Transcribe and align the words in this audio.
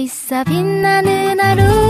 있어 0.00 0.42
빛나는 0.44 1.38
하루 1.40 1.89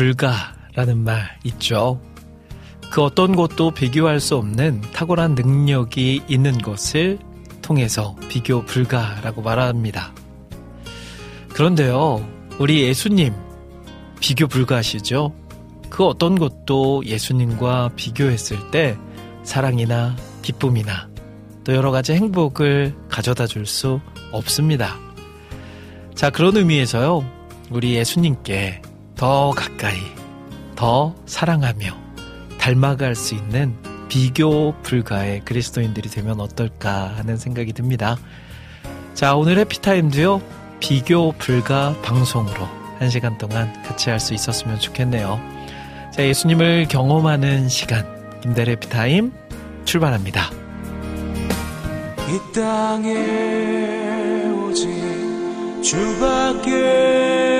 불가라는 0.00 1.04
말 1.04 1.36
있죠. 1.44 2.00
그 2.90 3.02
어떤 3.02 3.36
것도 3.36 3.72
비교할 3.72 4.18
수 4.18 4.34
없는 4.36 4.80
탁월한 4.94 5.34
능력이 5.34 6.22
있는 6.26 6.56
것을 6.56 7.18
통해서 7.60 8.16
비교 8.30 8.64
불가라고 8.64 9.42
말합니다. 9.42 10.14
그런데요, 11.50 12.26
우리 12.58 12.82
예수님 12.84 13.34
비교 14.20 14.46
불가시죠? 14.46 15.34
그 15.90 16.06
어떤 16.06 16.38
것도 16.38 17.02
예수님과 17.04 17.90
비교했을 17.94 18.70
때 18.70 18.96
사랑이나 19.42 20.16
기쁨이나 20.40 21.10
또 21.62 21.74
여러 21.74 21.90
가지 21.90 22.14
행복을 22.14 22.96
가져다 23.10 23.46
줄 23.46 23.66
수 23.66 24.00
없습니다. 24.32 24.96
자, 26.14 26.30
그런 26.30 26.56
의미에서요, 26.56 27.22
우리 27.70 27.96
예수님께 27.96 28.80
더 29.20 29.50
가까이, 29.50 29.98
더 30.76 31.14
사랑하며 31.26 31.94
닮아갈 32.56 33.14
수 33.14 33.34
있는 33.34 33.76
비교 34.08 34.72
불가의 34.80 35.42
그리스도인들이 35.44 36.08
되면 36.08 36.40
어떨까 36.40 37.12
하는 37.18 37.36
생각이 37.36 37.74
듭니다. 37.74 38.16
자, 39.12 39.36
오늘 39.36 39.58
해피타임도요, 39.58 40.40
비교 40.80 41.32
불가 41.32 41.94
방송으로 42.00 42.66
한 42.98 43.10
시간 43.10 43.36
동안 43.36 43.70
같이 43.82 44.08
할 44.08 44.18
수 44.20 44.32
있었으면 44.32 44.80
좋겠네요. 44.80 45.38
자, 46.14 46.24
예수님을 46.24 46.88
경험하는 46.88 47.68
시간, 47.68 48.06
김대래 48.40 48.72
해피타임 48.72 49.34
출발합니다. 49.84 50.50
이 52.26 52.54
땅에 52.54 54.48
오직 54.64 54.88
주밖에 55.82 57.59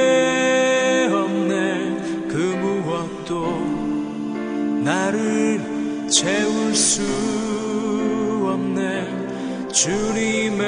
수 6.81 7.03
없네. 8.43 9.05
주님의 9.71 10.59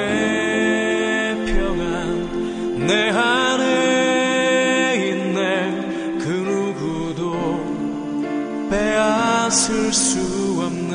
평안 1.44 2.86
내 2.86 3.10
안에 3.10 4.94
있네. 5.10 6.18
그 6.20 6.28
누구도 6.28 7.34
빼앗을 8.70 9.92
수 9.92 10.20
없네. 10.62 10.94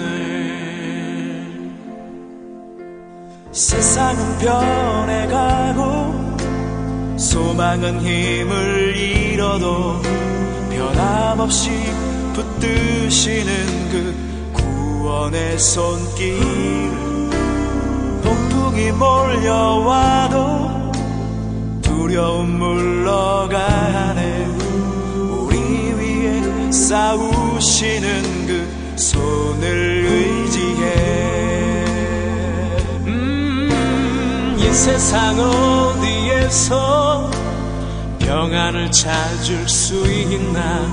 세상은 3.51 4.37
변해가고 4.39 5.77
소망은 7.17 7.99
힘을 7.99 8.95
잃어도 8.95 10.01
변함없이 10.71 11.71
붙드시는 12.33 13.89
그 13.91 14.28
구원의 15.09 15.57
손길. 15.57 16.37
폭풍이 18.21 18.91
몰려와도 18.91 20.37
두려움 21.81 22.59
물러가네. 22.59 24.45
우리 25.31 25.57
위에 25.93 26.71
싸우시는 26.71 28.45
그 28.45 28.67
손을 28.97 30.05
의지해. 30.05 30.93
음, 33.07 34.57
이 34.59 34.71
세상 34.71 35.39
어디에서 35.39 37.31
평안을 38.19 38.91
찾을 38.91 39.67
수 39.67 40.05
있나? 40.05 40.85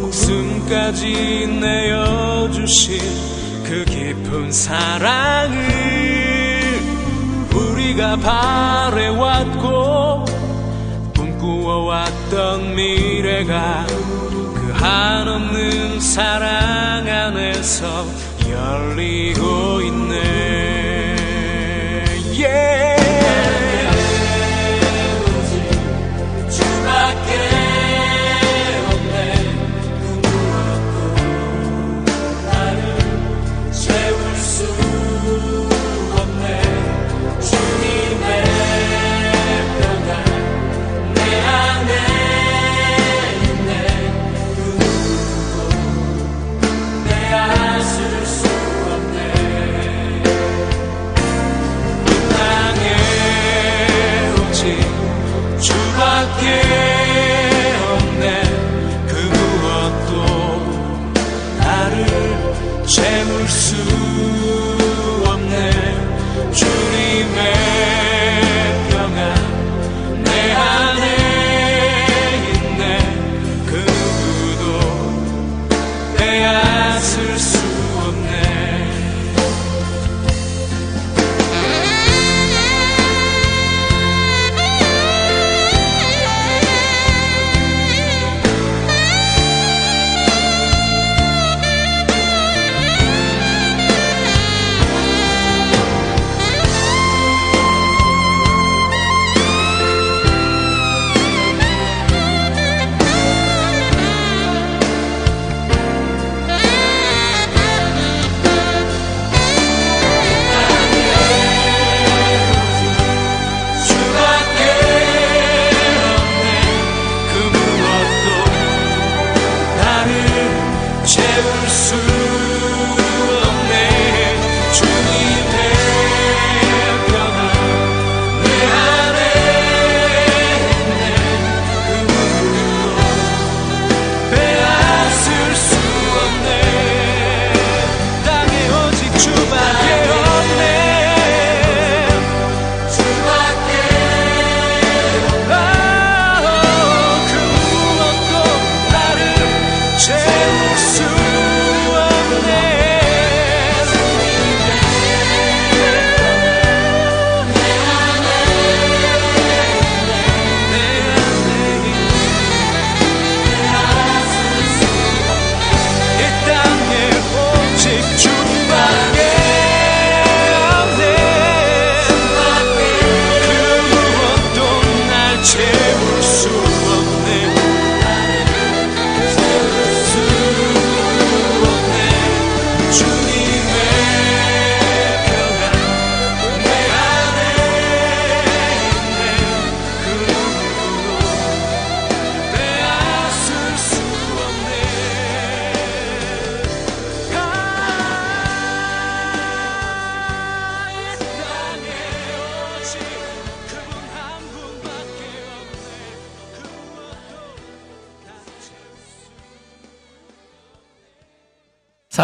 목숨까지 0.00 1.46
내어주신 1.60 3.35
그 3.68 3.84
깊은 3.84 4.52
사랑을 4.52 5.58
우리가 7.52 8.16
바래왔고 8.16 9.66
꿈꾸어왔던 11.16 12.76
미래가 12.76 13.84
그 13.88 14.72
한없는 14.72 15.98
사랑 15.98 17.08
안에서 17.08 18.06
열리고 18.48 19.80
있네 19.80 19.95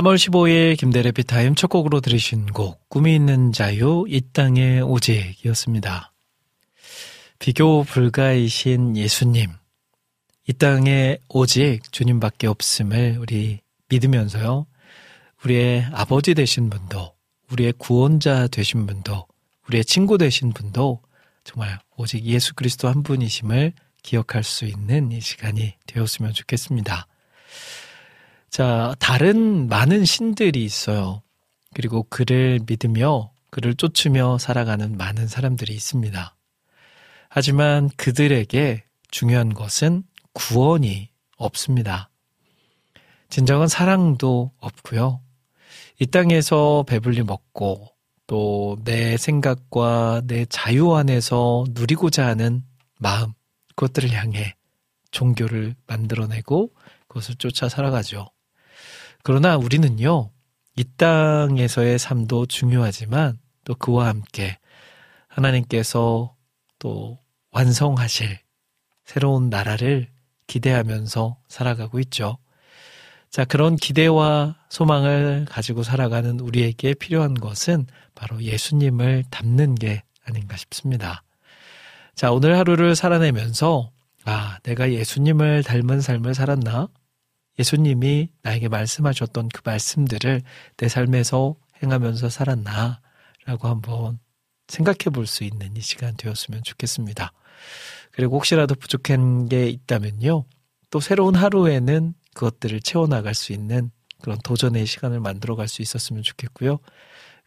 3월 0.02 0.16
15일 0.16 0.76
김대래 0.78 1.12
피타임 1.12 1.54
첫 1.54 1.68
곡으로 1.68 2.00
들으신 2.00 2.46
곡 2.46 2.88
꿈이 2.88 3.14
있는 3.14 3.52
자유 3.52 4.04
이 4.08 4.20
땅의 4.32 4.82
오직이었습니다. 4.82 6.12
비교 7.38 7.84
불가이신 7.84 8.96
예수님 8.96 9.50
이 10.48 10.52
땅에 10.54 11.18
오직 11.28 11.80
주님밖에 11.92 12.48
없음을 12.48 13.18
우리 13.20 13.60
믿으면서요. 13.90 14.66
우리의 15.44 15.86
아버지 15.92 16.34
되신 16.34 16.68
분도 16.68 17.14
우리의 17.52 17.74
구원자 17.78 18.48
되신 18.48 18.86
분도 18.86 19.28
우리의 19.68 19.84
친구 19.84 20.18
되신 20.18 20.52
분도 20.52 21.00
정말 21.44 21.78
오직 21.96 22.24
예수 22.24 22.54
그리스도 22.54 22.88
한 22.88 23.04
분이심을 23.04 23.72
기억할 24.02 24.42
수 24.42 24.64
있는 24.64 25.12
이 25.12 25.20
시간이 25.20 25.74
되었으면 25.86 26.32
좋겠습니다. 26.32 27.06
자, 28.52 28.94
다른 28.98 29.66
많은 29.68 30.04
신들이 30.04 30.62
있어요. 30.62 31.22
그리고 31.72 32.02
그를 32.10 32.60
믿으며 32.66 33.32
그를 33.50 33.74
쫓으며 33.74 34.36
살아가는 34.36 34.94
많은 34.98 35.26
사람들이 35.26 35.72
있습니다. 35.72 36.36
하지만 37.30 37.88
그들에게 37.96 38.84
중요한 39.10 39.54
것은 39.54 40.02
구원이 40.34 41.08
없습니다. 41.38 42.10
진정한 43.30 43.68
사랑도 43.68 44.52
없고요. 44.58 45.22
이 45.98 46.06
땅에서 46.06 46.84
배불리 46.86 47.22
먹고 47.22 47.88
또 48.26 48.76
내 48.84 49.16
생각과 49.16 50.20
내 50.26 50.44
자유 50.44 50.94
안에서 50.94 51.64
누리고자 51.70 52.26
하는 52.26 52.62
마음, 52.98 53.32
그것들을 53.76 54.12
향해 54.12 54.56
종교를 55.10 55.74
만들어내고 55.86 56.74
그것을 57.08 57.36
쫓아 57.36 57.70
살아가죠. 57.70 58.26
그러나 59.22 59.56
우리는요, 59.56 60.30
이 60.76 60.84
땅에서의 60.96 61.98
삶도 61.98 62.46
중요하지만 62.46 63.38
또 63.64 63.74
그와 63.74 64.08
함께 64.08 64.58
하나님께서 65.28 66.34
또 66.78 67.18
완성하실 67.52 68.38
새로운 69.04 69.48
나라를 69.48 70.08
기대하면서 70.46 71.36
살아가고 71.48 72.00
있죠. 72.00 72.38
자, 73.30 73.44
그런 73.44 73.76
기대와 73.76 74.56
소망을 74.68 75.46
가지고 75.48 75.82
살아가는 75.82 76.40
우리에게 76.40 76.94
필요한 76.94 77.34
것은 77.34 77.86
바로 78.14 78.42
예수님을 78.42 79.24
닮는 79.30 79.76
게 79.76 80.02
아닌가 80.24 80.56
싶습니다. 80.56 81.22
자, 82.14 82.30
오늘 82.32 82.58
하루를 82.58 82.94
살아내면서, 82.94 83.90
아, 84.24 84.58
내가 84.64 84.92
예수님을 84.92 85.62
닮은 85.62 86.00
삶을 86.00 86.34
살았나? 86.34 86.88
예수님이 87.58 88.30
나에게 88.42 88.68
말씀하셨던 88.68 89.48
그 89.52 89.60
말씀들을 89.64 90.42
내 90.76 90.88
삶에서 90.88 91.56
행하면서 91.82 92.28
살았나? 92.30 93.00
라고 93.44 93.68
한번 93.68 94.18
생각해 94.68 95.10
볼 95.12 95.26
수 95.26 95.44
있는 95.44 95.76
이 95.76 95.80
시간 95.80 96.16
되었으면 96.16 96.62
좋겠습니다. 96.62 97.32
그리고 98.12 98.36
혹시라도 98.36 98.74
부족한 98.74 99.48
게 99.48 99.68
있다면요. 99.68 100.44
또 100.90 101.00
새로운 101.00 101.34
하루에는 101.34 102.14
그것들을 102.34 102.80
채워나갈 102.80 103.34
수 103.34 103.52
있는 103.52 103.90
그런 104.22 104.38
도전의 104.44 104.86
시간을 104.86 105.20
만들어 105.20 105.56
갈 105.56 105.68
수 105.68 105.82
있었으면 105.82 106.22
좋겠고요. 106.22 106.78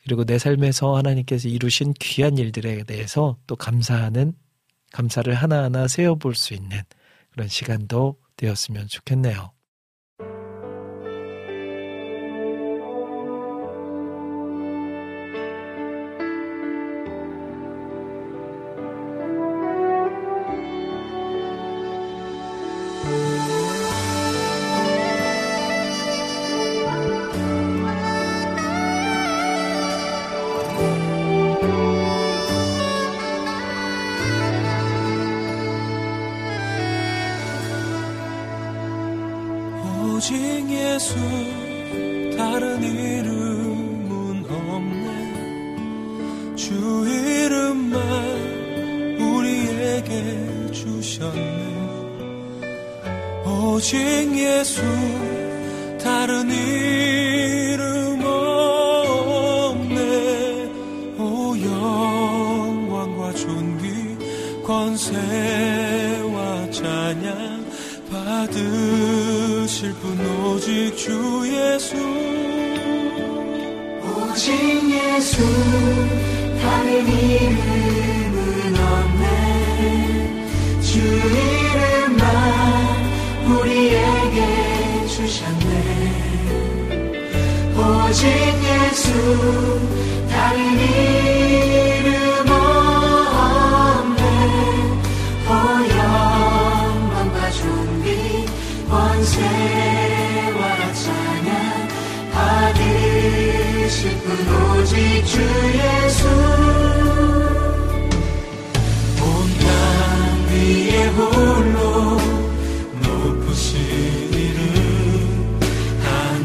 그리고 0.04 0.24
내 0.24 0.38
삶에서 0.38 0.96
하나님께서 0.96 1.48
이루신 1.48 1.94
귀한 2.00 2.38
일들에 2.38 2.84
대해서 2.84 3.38
또 3.48 3.56
감사하는, 3.56 4.34
감사를 4.92 5.34
하나하나 5.34 5.88
세어볼 5.88 6.36
수 6.36 6.54
있는 6.54 6.82
그런 7.32 7.48
시간도 7.48 8.18
되었으면 8.38 8.88
좋겠네요. 8.88 9.52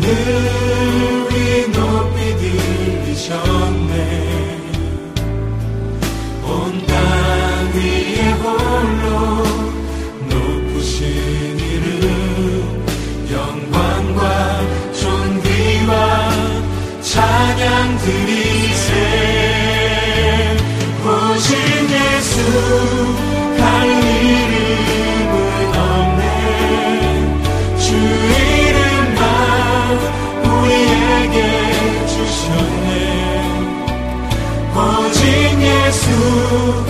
하늘이 0.00 1.70
높이 1.72 2.36
들리셨네. 3.04 4.29
you. 36.50 36.89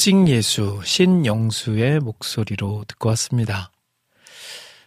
오직 0.00 0.28
예수, 0.28 0.80
신영수의 0.82 2.00
목소리로 2.00 2.86
듣고 2.88 3.10
왔습니다. 3.10 3.70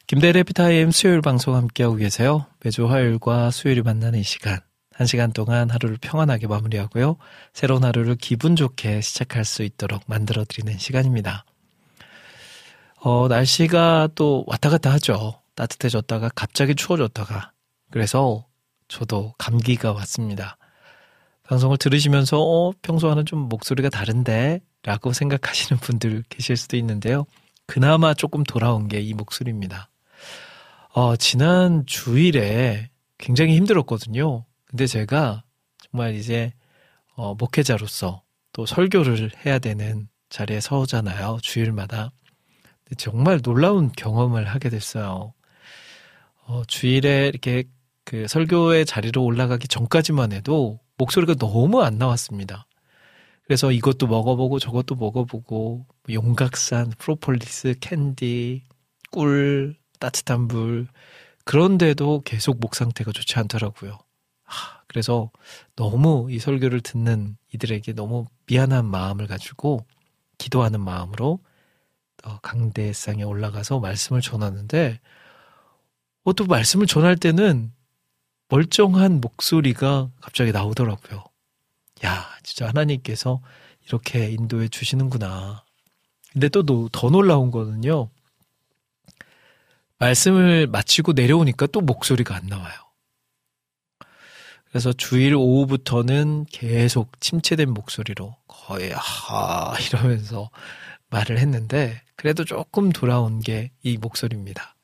김대래 0.08 0.42
피타임 0.42 0.90
수요일 0.90 1.22
방송 1.22 1.54
함께하고 1.54 1.98
계세요. 1.98 2.48
매주 2.64 2.90
화요일과 2.90 3.52
수요일이 3.52 3.84
만나는 3.84 4.18
이 4.18 4.24
시간. 4.24 4.58
한 4.92 5.06
시간 5.06 5.32
동안 5.32 5.70
하루를 5.70 6.00
평안하게 6.02 6.48
마무리하고요. 6.48 7.18
새로운 7.54 7.84
하루를 7.84 8.16
기분 8.16 8.56
좋게 8.56 9.02
시작할 9.02 9.46
수 9.46 9.62
있도록 9.62 10.02
만들어드리는 10.08 10.80
시간입니다. 10.80 11.46
어, 13.00 13.28
날씨가 13.28 14.10
또 14.16 14.44
왔다 14.48 14.72
갔다 14.72 14.92
하죠. 14.94 15.40
따뜻해졌다가 15.54 16.32
갑자기 16.34 16.74
추워졌다가. 16.74 17.52
그래서 17.92 18.48
저도 18.88 19.36
감기가 19.38 19.92
왔습니다. 19.92 20.58
방송을 21.44 21.78
들으시면서 21.78 22.42
어, 22.42 22.74
평소와는 22.82 23.28
좀 23.28 23.42
목소리가 23.42 23.90
다른데 23.90 24.62
라고 24.84 25.14
생각하시는 25.14 25.80
분들 25.80 26.24
계실 26.30 26.58
수도 26.58 26.78
있는데요. 26.78 27.26
그나마 27.66 28.14
조금 28.14 28.44
돌아온 28.44 28.88
게 28.88 29.00
이 29.00 29.14
목소리입니다. 29.14 29.90
어, 30.90 31.16
지난 31.16 31.86
주일에 31.86 32.90
굉장히 33.18 33.56
힘들었거든요. 33.56 34.46
근데 34.66 34.86
제가 34.86 35.44
정말 35.90 36.16
이제 36.16 36.54
어, 37.16 37.34
목회자로서 37.36 38.24
또 38.52 38.66
설교를 38.66 39.32
해야 39.46 39.60
되는 39.60 40.08
자리에 40.30 40.60
서잖아요. 40.60 41.40
주일마다. 41.42 42.12
정말 42.98 43.42
놀라운 43.42 43.92
경험을 43.92 44.46
하게 44.48 44.70
됐어요. 44.70 45.34
어, 46.46 46.64
주일에 46.68 47.28
이렇게 47.30 47.64
그 48.04 48.28
설교의 48.28 48.86
자리로 48.86 49.24
올라가기 49.24 49.68
전까지만 49.68 50.34
해도 50.34 50.80
목소리가 50.98 51.36
너무 51.36 51.82
안 51.82 51.98
나왔습니다. 51.98 52.68
그래서 53.46 53.72
이것도 53.72 54.08
먹어보고 54.08 54.60
저것도 54.60 54.96
먹어보고 54.96 55.86
용각산, 56.10 56.92
프로폴리스, 56.98 57.76
캔디, 57.82 58.64
꿀, 59.12 59.76
따뜻한 60.00 60.48
물 60.48 60.88
그런데도 61.46 62.22
계속 62.26 62.60
목 62.60 62.76
상태가 62.76 63.12
좋지 63.12 63.38
않더라고요. 63.40 64.00
하, 64.44 64.82
그래서 64.88 65.32
너무 65.76 66.28
이 66.30 66.40
설교를 66.40 66.82
듣는 66.82 67.38
이들에게 67.54 67.94
너무 67.94 68.26
미안한 68.48 68.86
마음을 68.86 69.28
가지고 69.28 69.86
기도하는 70.38 70.80
마음으로 70.82 71.40
어, 72.24 72.40
강대상에 72.42 73.24
올라가서 73.24 73.80
말씀을 73.80 74.22
전하는데 74.22 75.00
어, 76.24 76.34
또 76.34 76.46
말씀을 76.46 76.88
전할 76.88 77.18
때는 77.18 77.74
멀쩡한 78.48 79.20
목소리가 79.20 80.10
갑자기 80.22 80.52
나오더라고요. 80.52 81.24
야, 82.06 82.28
진짜 82.44 82.68
하나님께서 82.68 83.42
이렇게 83.88 84.30
인도해 84.30 84.68
주시는구나. 84.68 85.64
근데 86.32 86.50
또 86.50 86.64
더 86.92 87.10
놀라운 87.10 87.52
거는요. 87.52 88.10
말씀을 90.00 90.68
마치고 90.68 91.14
내려오니까 91.14 91.68
또 91.68 91.80
목소리가 91.82 92.36
안 92.36 92.48
나와요. 92.48 92.74
그래서 94.70 94.92
주일 94.92 95.36
오후부터는 95.36 96.46
계속 96.52 97.20
침체된 97.22 97.70
목소리로 97.74 98.36
거의 98.48 98.92
하 98.96 99.76
이러면서 99.88 100.50
말을 101.10 101.38
했는데 101.38 102.02
그래도 102.16 102.44
조금 102.44 102.92
돌아온 102.92 103.40
게 103.40 103.72
이 103.84 103.98
목소리입니다. 103.98 104.76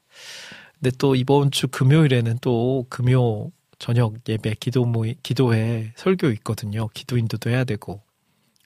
근데 0.79 0.91
또 0.97 1.15
이번 1.15 1.51
주 1.51 1.67
금요일에는 1.67 2.37
또 2.41 2.85
금요 2.89 3.49
저녁 3.79 4.15
예배 4.27 4.55
기도 4.59 4.85
모임 4.85 5.15
기도회 5.23 5.93
설교 5.95 6.29
있거든요. 6.31 6.89
기도 6.89 7.17
인도도 7.17 7.49
해야 7.49 7.63
되고 7.63 8.03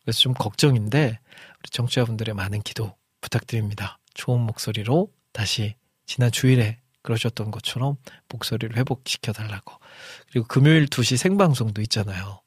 그래서 0.02 0.20
좀 0.20 0.34
걱정인데 0.34 1.20
우리 1.60 1.70
청취자분들의 1.70 2.36
많은 2.36 2.62
기도 2.62 2.96
부탁드립니다. 3.22 4.00
좋은 4.14 4.42
목소리로 4.42 5.10
다시 5.32 5.76
지난 6.06 6.32
주일에 6.32 6.80
그러셨던 7.04 7.52
것처럼 7.52 7.98
목소리를 8.30 8.76
회복시켜 8.76 9.34
달라고. 9.34 9.76
그리고 10.32 10.48
금요일 10.48 10.88
2시 10.88 11.18
생방송도 11.18 11.82
있잖아요. 11.84 12.42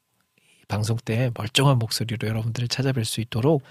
방송 0.67 0.97
때 0.97 1.31
멀쩡한 1.35 1.79
목소리로 1.79 2.27
여러분들을 2.27 2.67
찾아뵐 2.67 3.05
수 3.05 3.21
있도록 3.21 3.63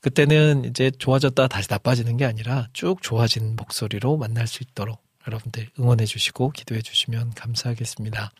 그때는 0.00 0.64
이제 0.64 0.90
좋아졌다 0.90 1.48
다시 1.48 1.68
나빠지는 1.70 2.16
게 2.16 2.24
아니라 2.24 2.68
쭉 2.72 3.02
좋아진 3.02 3.56
목소리로 3.56 4.16
만날 4.16 4.46
수 4.46 4.62
있도록 4.62 5.03
여러분들 5.26 5.68
응원해 5.78 6.04
주시고 6.06 6.50
기도해 6.50 6.82
주시면 6.82 7.30
감사하겠습니다. 7.34 8.30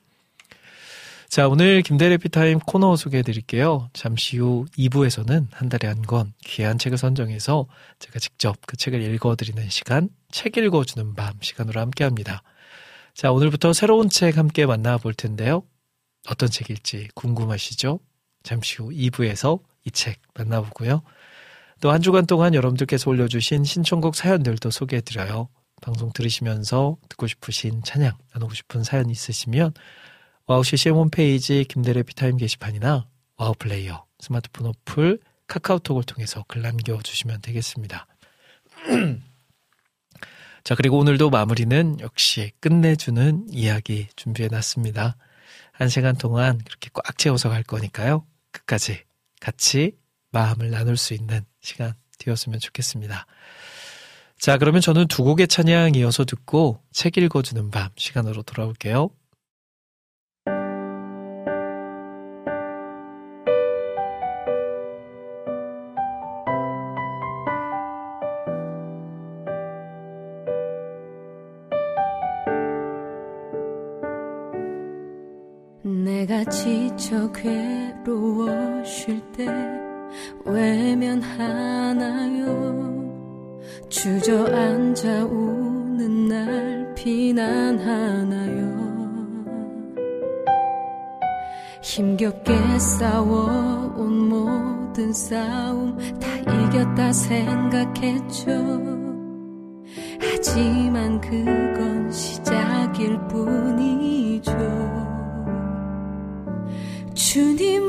자, 1.29 1.49
오늘 1.49 1.83
김대래 1.83 2.17
피타임 2.17 2.61
코너 2.61 2.95
소개해 2.97 3.23
드릴게요. 3.25 3.89
잠시 3.93 4.39
후 4.39 4.67
2부에서는 4.79 5.49
한 5.51 5.69
달에 5.69 5.89
한 5.89 6.03
권 6.03 6.33
귀한 6.45 6.79
책을 6.79 6.97
선정해서 6.99 7.67
제가 7.99 8.19
직접 8.21 8.57
그 8.67 8.77
책을 8.77 9.01
읽어 9.15 9.35
드리는 9.35 9.69
시간, 9.69 10.09
책 10.31 10.57
읽어 10.59 10.85
주는 10.85 11.15
밤 11.15 11.35
시간으로 11.41 11.81
함께 11.81 12.05
합니다. 12.05 12.43
자, 13.15 13.33
오늘부터 13.33 13.73
새로운 13.73 14.09
책 14.09 14.37
함께 14.39 14.67
만나 14.67 14.97
볼 14.99 15.15
텐데요. 15.15 15.63
어떤 16.29 16.49
책일지 16.49 17.09
궁금하시죠? 17.15 17.99
잠시 18.45 18.77
후 18.77 18.91
2부에서 18.91 19.61
이 19.87 19.91
책 19.91 20.21
만나보고요. 20.35 21.03
또 21.81 21.91
한 21.91 22.01
주간 22.01 22.27
동안 22.27 22.55
여러분들께서 22.55 23.11
올려주신 23.11 23.65
신청곡 23.65 24.15
사연들도 24.15 24.71
소개해 24.71 25.03
드려요. 25.03 25.49
방송 25.85 26.11
들으시면서 26.13 26.97
듣고 27.11 27.27
싶으신 27.27 27.83
찬양, 27.83 28.17
나누고 28.33 28.55
싶은 28.55 28.85
사연 28.85 29.11
있으시면 29.11 29.75
와우 30.47 30.65
CCM 30.65 30.95
홈페이지 30.95 31.65
김대일의 31.65 32.03
해피타임 32.03 32.39
게시판이나 32.39 33.07
와우 33.37 33.55
플레이어, 33.59 34.07
스마트폰 34.19 34.69
어플, 34.69 35.21
카카오톡을 35.47 36.05
통해서 36.05 36.43
글 36.49 36.63
남겨 36.63 36.99
주시면 37.03 37.43
되겠습니다. 37.43 38.07
자, 40.65 40.75
그리고 40.75 40.99
오늘도 40.99 41.29
마무리는 41.29 42.01
역시 42.01 42.53
끝내주는 42.61 43.49
이야기 43.51 44.09
준비해 44.17 44.49
놨습니다. 44.49 45.19
한 45.73 45.91
시간 45.91 46.17
동안 46.17 46.57
그렇게 46.65 46.89
꽉 46.95 47.19
채워서 47.19 47.51
갈 47.51 47.63
거니까요. 47.63 48.27
끝까지 48.53 49.05
같이 49.39 49.99
마음을 50.31 50.71
나눌 50.71 50.97
수 50.97 51.13
있는 51.13 51.45
시간 51.61 51.93
되었으면 52.19 52.61
좋겠습니다. 52.61 53.27
자, 54.45 54.59
그러면 54.59 54.83
저는 54.83 55.09
두 55.09 55.25
곡의 55.25 55.49
찬양 55.49 55.95
이어서 55.95 56.27
듣고 56.27 56.79
책 56.93 57.17
읽어주는 57.17 57.71
밤 57.71 57.89
시간으로 57.97 58.43
돌아올게요. 58.43 59.09
내가 75.85 76.45
지쳐 76.51 77.33
괴로워 77.33 78.34
우는 85.03 86.29
날 86.29 86.95
비난하나요. 86.95 88.75
힘겹게 91.83 92.79
싸워온 92.79 94.29
모든 94.29 95.13
싸움 95.13 95.99
다 96.21 96.29
이겼다 96.37 97.13
생각했죠. 97.13 98.53
하지만 100.21 101.21
그건 101.21 102.13
시작일 102.13 103.19
뿐이죠. 103.29 104.53
주님 107.15 107.84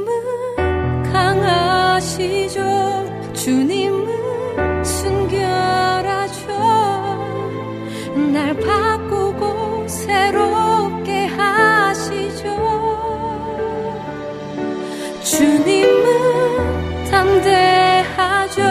주님은 15.26 17.10
담대하죠. 17.10 18.62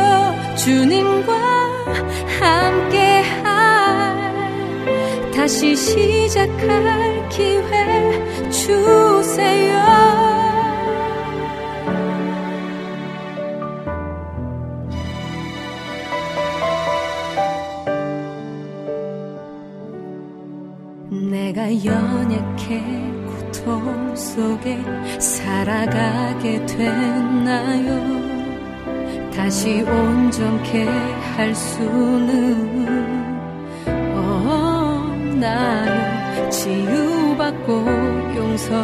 주님과 0.57 1.33
함께할 2.41 3.43
다시 5.35 5.75
시작할 5.75 7.29
기회 7.29 8.51
주세요. 8.51 9.83
내가 21.11 21.67
연약해 21.85 22.81
고통 23.27 24.04
속에 24.35 24.77
살아가게 25.21 26.67
됐나요? 26.67 28.25
다시 29.33 29.83
온전케 29.83 30.85
할 31.37 31.55
수는 31.55 32.85
없나요? 34.17 36.05
치유받고 36.51 37.87
용서 38.37 38.75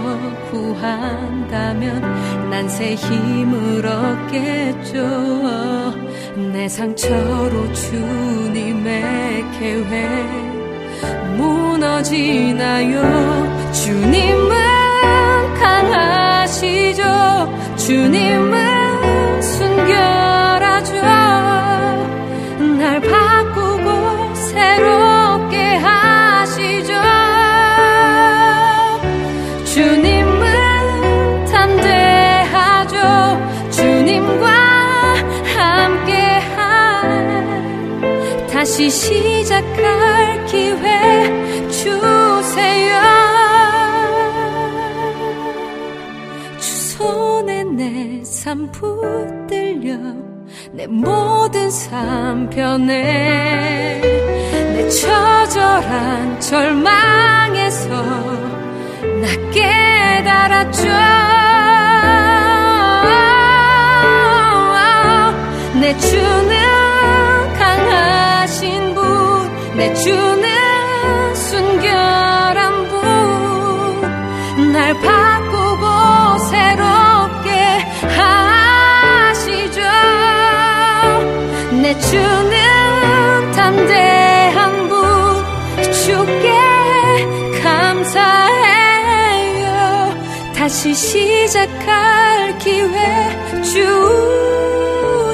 구한다면 0.53 2.01
난 2.51 2.69
새 2.69 2.95
힘을 2.95 3.85
얻겠죠. 3.87 4.99
내 6.53 6.69
상처로 6.69 7.73
주님의 7.73 9.45
계획 9.59 9.97
무너지나요? 11.37 13.03
주님은 13.73 14.60
강하시죠. 15.61 17.03
주님은 17.77 19.43
순결하죠. 19.43 20.95
날 22.79 23.01
바꾸고 23.01 24.35
새롭게 24.35 25.77
하시죠. 25.77 26.95
주님은 29.67 31.45
담대하죠. 31.53 32.99
주님과 33.71 34.47
함께할 35.57 36.57
다시 38.51 38.89
시작할 38.91 40.47
기회 40.47 41.69
주세요 41.71 43.30
내삶 48.51 48.73
붙들려 48.73 49.97
내 50.73 50.87
모든 50.89 51.71
삶 51.71 52.51
변해 52.51 54.01
내 54.01 54.89
처절한 54.89 56.41
절망에서 56.41 57.89
나 59.21 59.51
깨달았죠. 59.53 60.89
내 65.81 65.97
주는 65.97 67.55
강하신 67.59 68.95
분, 68.95 69.77
내 69.77 69.95
주는 69.95 70.50
주는 82.11 83.53
담대한 83.53 84.89
분, 84.89 84.99
주께 85.93 86.51
감사해요. 87.63 88.11
다시 90.53 90.93
시작할 90.93 92.59
기회 92.59 93.63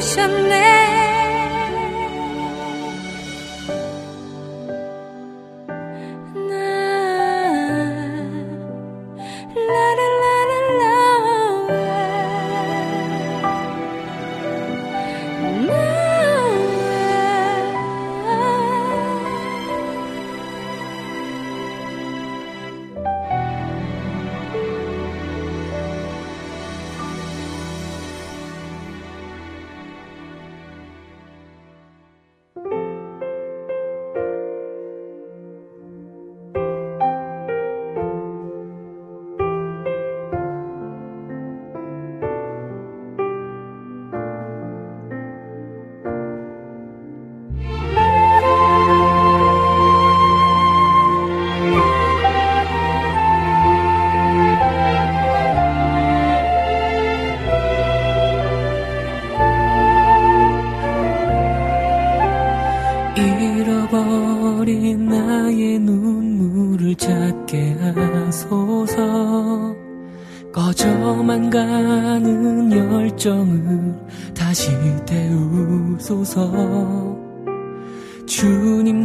주셨네. 0.02 0.86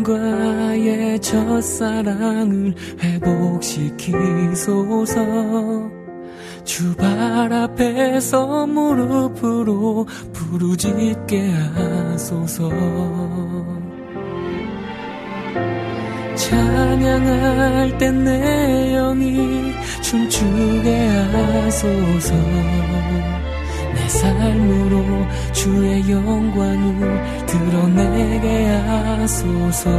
주님과의 0.02 1.20
첫사랑을 1.20 2.74
회복시키소서. 3.00 4.02
주발 6.64 7.52
앞에서 7.54 8.68
무릎으로 8.68 10.08
부르짖게 10.34 11.52
하소서. 11.76 12.70
찬양할 16.36 17.98
때 17.98 18.12
내 18.12 18.94
영이 18.96 19.74
춤추게 20.02 21.08
하소서. 21.32 22.34
내 22.36 23.41
삶으로 24.12 25.28
주의 25.54 26.10
영광을 26.10 27.46
드러내게 27.46 28.68
하소서. 28.68 29.90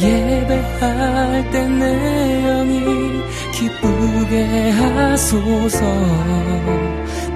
예배할 0.00 1.50
때 1.50 1.66
내 1.66 2.42
영이 2.42 3.22
기쁘게 3.52 4.70
하소서. 4.70 5.80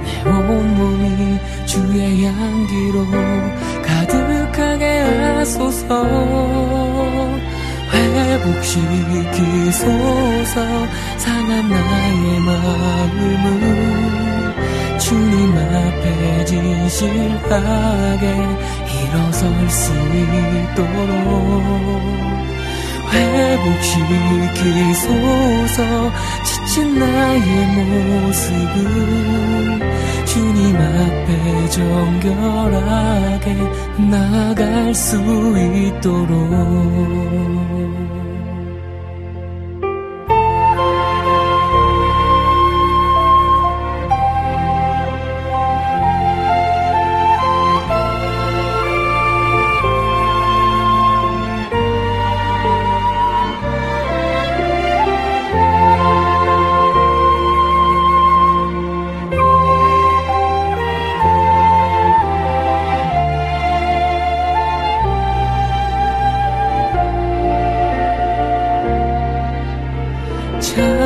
내 0.04 0.22
온몸이 0.30 1.38
주의 1.66 2.24
향기로 2.24 3.06
가득하게 3.84 4.84
하소서. 5.00 6.06
회복시키소서. 7.92 9.76
상한 11.18 11.68
나의 11.68 12.40
마음을 12.40 14.21
주님 15.02 15.52
앞에 15.58 16.44
진실하게 16.44 18.24
일어설 18.86 19.68
수 19.68 19.92
있도록 20.72 20.82
회복시키소서 23.10 25.00
지친 26.44 26.98
나의 27.00 27.66
모습을 28.30 28.78
주님 30.24 30.76
앞에 30.76 31.68
정결하게 31.70 33.46
나갈 34.08 34.94
수 34.94 35.16
있도록 35.18 36.32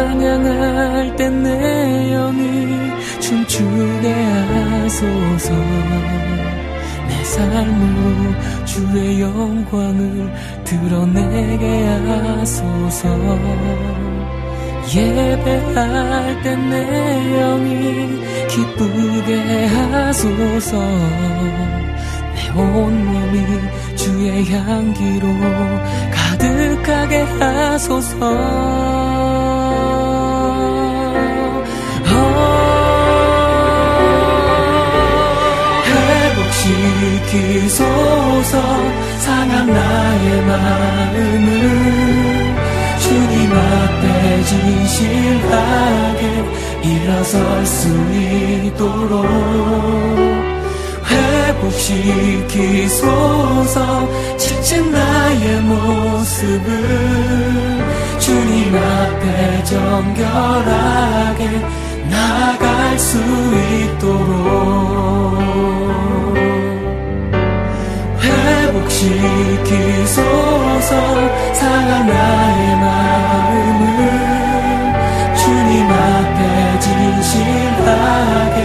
찬양할 0.07 1.17
때 1.17 1.29
내 1.29 2.11
영이 2.13 2.93
춤추게 3.19 4.13
하소서. 4.13 5.53
내 7.09 7.25
삶으로 7.25 8.35
주의 8.65 9.21
영광을 9.21 10.33
드러내게 10.63 11.87
하소서. 12.07 13.09
예배할 14.95 16.43
때 16.45 16.55
내 16.55 17.41
영이 17.41 18.21
기쁘게 18.49 19.67
하소서. 19.67 20.79
내 22.37 22.49
온몸이 22.55 23.45
주의 23.97 24.53
향기로 24.53 25.27
가득하게 26.15 27.23
하소서 27.41 29.06
지키소서. 36.67 38.53
상한 39.19 39.67
나의 39.67 40.43
마음을 40.43 41.49
주님 42.99 43.53
앞에 43.53 44.45
진실하게 44.45 46.21
일어설 46.83 47.67
수 47.67 47.89
있도록 48.65 49.27
회복시키소서. 52.69 53.77
지친 54.37 54.91
나의 54.91 55.61
모습을 55.63 56.73
주님 58.19 58.75
앞에 58.75 59.65
정결하게 59.65 61.43
나갈 62.11 62.99
수 62.99 63.19
있도록 63.19 64.97
회복시키소서 68.77 70.21
상한 71.55 72.07
나의 72.07 72.77
마음을 72.77 73.87
주님 75.37 75.91
앞에 75.91 76.79
진실하게 76.81 78.59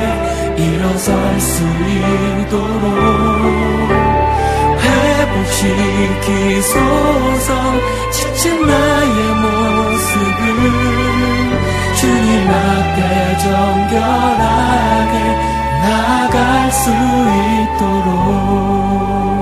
일어설 0.58 1.40
수 1.40 1.64
있도록. 2.44 2.86
회복시키소서 6.52 7.50
지친 8.12 8.68
나의 8.68 9.16
모습을 9.42 10.46
주님 11.96 12.50
앞에 12.50 13.00
정결하게 13.38 15.14
나갈 15.82 16.72
수 16.72 16.90
있도록 17.78 19.41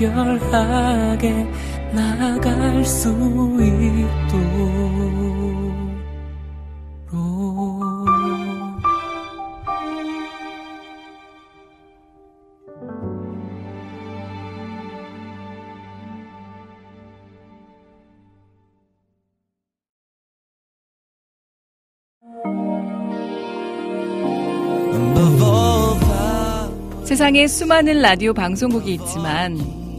정결하게 0.00 1.46
나갈 1.92 2.84
수 2.84 3.10
있도록. 3.60 4.80
세상에 27.04 27.46
수많은 27.48 28.00
라디오 28.00 28.32
방송국이 28.32 28.94
있지만 28.94 29.58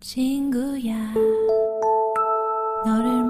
친구야, 0.00 0.94
너를 2.84 3.24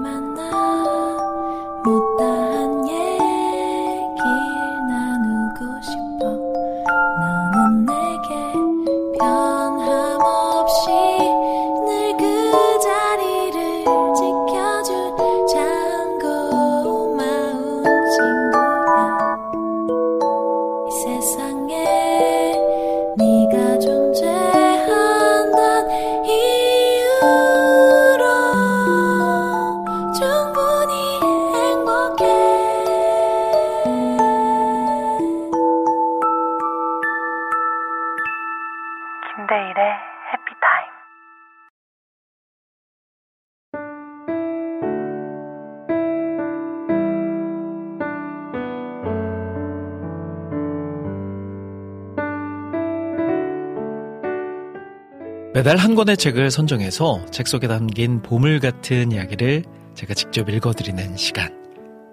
매달 55.65 55.77
한 55.77 55.95
권의 55.95 56.15
책을 56.15 56.51
선정해서 56.51 57.25
책 57.31 57.47
속에 57.47 57.67
담긴 57.67 58.21
보물 58.21 58.59
같은 58.59 59.11
이야기를 59.11 59.63
제가 59.95 60.13
직접 60.13 60.47
읽어드리는 60.47 61.17
시간. 61.17 61.59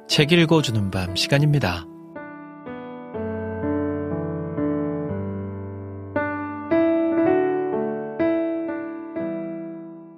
책 0.09 0.33
읽어주는 0.33 0.91
밤 0.91 1.15
시간입니다. 1.15 1.85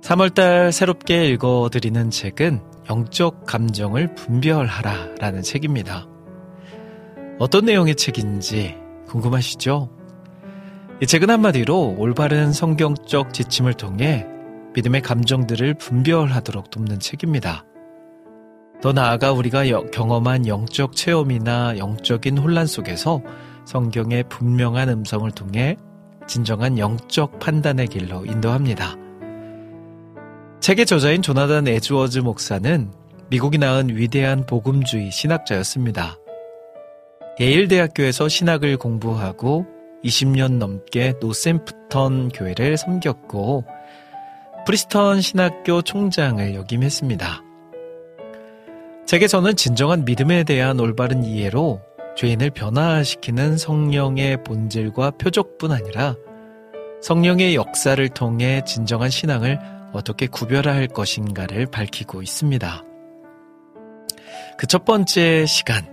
3월달 0.03 0.71
새롭게 0.71 1.27
읽어드리는 1.31 2.11
책은 2.11 2.63
영적 2.89 3.47
감정을 3.47 4.15
분별하라 4.15 5.17
라는 5.19 5.43
책입니다. 5.43 6.07
어떤 7.41 7.65
내용의 7.65 7.97
책인지 7.97 8.77
궁금하시죠? 9.09 9.94
이 11.03 11.07
책은 11.07 11.29
한마디로 11.29 11.97
올바른 11.99 12.53
성경적 12.53 13.35
지침을 13.35 13.75
통해 13.75 14.27
믿음의 14.75 15.03
감정들을 15.03 15.75
분별하도록 15.75 16.71
돕는 16.71 17.01
책입니다. 17.01 17.65
더 18.81 18.93
나아가 18.93 19.33
우리가 19.33 19.65
경험한 19.91 20.47
영적 20.47 20.95
체험이나 20.95 21.79
영적인 21.79 22.39
혼란 22.39 22.67
속에서 22.67 23.23
성경의 23.65 24.25
분명한 24.29 24.89
음성을 24.89 25.29
통해 25.33 25.77
진정한 26.29 26.79
영적 26.79 27.41
판단의 27.41 27.89
길로 27.89 28.25
인도합니다. 28.25 28.95
책의 30.61 30.87
저자인 30.87 31.23
조나단 31.23 31.67
에즈워즈 31.67 32.21
목사는 32.21 32.93
미국이 33.31 33.59
낳은 33.59 33.97
위대한 33.97 34.47
복음주의 34.47 35.11
신학자였습니다. 35.11 36.19
예일대학교에서 37.41 38.29
신학을 38.29 38.77
공부하고 38.77 39.74
20년 40.05 40.59
넘게 40.59 41.15
노샘프턴 41.21 42.29
교회를 42.29 42.77
섬겼고 42.77 43.65
프린스턴 44.67 45.21
신학교 45.21 45.83
총장을 45.83 46.55
역임했습니다. 46.55 47.43
책에서는 49.07 49.57
진정한 49.57 50.05
믿음에 50.05 50.45
대한 50.45 50.81
올바른 50.81 51.25
이해로 51.25 51.81
죄인을 52.17 52.51
변화시키는 52.51 53.59
성령의 53.59 54.45
본질과 54.45 55.13
표적뿐 55.13 55.73
아니라 55.73 56.15
성령의 57.03 57.55
역사를 57.55 58.09
통해 58.09 58.63
진정한 58.65 59.11
신앙을 59.11 59.59
어떻게 59.93 60.27
구별할 60.27 60.87
것인가를 60.89 61.67
밝히고 61.67 62.23
있습니다. 62.23 62.83
그 64.57 64.67
첫 64.67 64.85
번째 64.85 65.47
시간, 65.47 65.85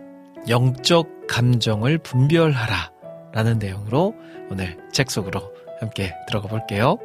영적 0.48 1.28
감정을 1.28 1.98
분별하라 2.00 2.92
라는 3.34 3.60
내용으로 3.60 4.14
오늘 4.50 4.78
책 4.92 5.10
속으로 5.10 5.54
함께 5.80 6.14
들어가 6.28 6.48
볼게요. 6.48 6.98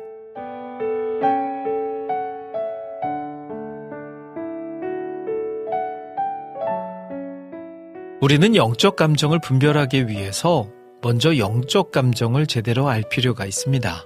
우리는 8.21 8.57
영적 8.57 8.97
감정을 8.97 9.39
분별하기 9.41 10.09
위해서 10.09 10.69
먼저 11.03 11.37
영적 11.37 11.93
감정을 11.93 12.47
제대로 12.47 12.89
알 12.89 13.03
필요가 13.09 13.45
있습니다. 13.45 14.03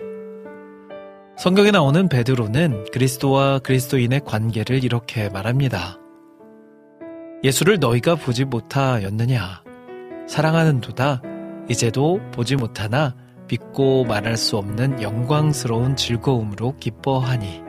성경에 1.39 1.71
나오는 1.71 2.09
베드로는 2.09 2.87
그리스도와 2.93 3.61
그리스도인의 3.61 4.21
관계를 4.27 4.85
이렇게 4.85 5.31
말합니다. 5.31 5.99
예수를 7.43 7.79
너희가 7.79 8.17
보지 8.17 8.45
못하였느냐? 8.45 9.63
사랑하는도다 10.27 11.23
이제도 11.71 12.21
보지 12.33 12.57
못하나 12.57 13.15
믿고 13.49 14.05
말할 14.05 14.37
수 14.37 14.57
없는 14.57 15.01
영광스러운 15.01 15.95
즐거움으로 15.95 16.75
기뻐하니. 16.81 17.63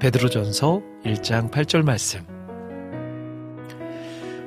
베드로전서 0.00 0.82
1장 1.04 1.52
8절 1.52 1.84
말씀. 1.84 2.20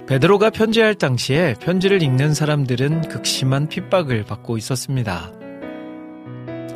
베드로가 0.08 0.50
편지할 0.50 0.96
당시에 0.96 1.56
편지를 1.62 2.04
읽는 2.04 2.34
사람들은 2.34 3.08
극심한 3.08 3.70
핍박을 3.70 4.26
받고 4.26 4.58
있었습니다. 4.58 5.32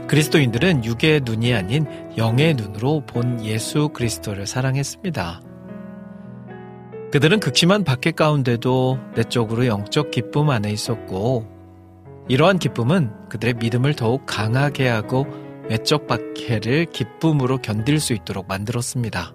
그리스도인들은 0.07 0.85
육의 0.85 1.21
눈이 1.25 1.53
아닌 1.53 1.85
영의 2.15 2.53
눈으로 2.53 3.03
본 3.05 3.43
예수 3.43 3.89
그리스도를 3.89 4.47
사랑했습니다. 4.47 5.41
그들은 7.11 7.41
극심한 7.41 7.83
박해 7.83 8.11
가운데도 8.11 8.99
내적으로 9.15 9.67
영적 9.67 10.11
기쁨 10.11 10.49
안에 10.49 10.71
있었고, 10.71 11.58
이러한 12.29 12.59
기쁨은 12.59 13.27
그들의 13.29 13.55
믿음을 13.55 13.95
더욱 13.95 14.23
강하게 14.27 14.87
하고 14.87 15.25
외적 15.67 16.05
박해를 16.05 16.85
기쁨으로 16.85 17.57
견딜 17.57 17.99
수 17.99 18.13
있도록 18.13 18.47
만들었습니다. 18.47 19.33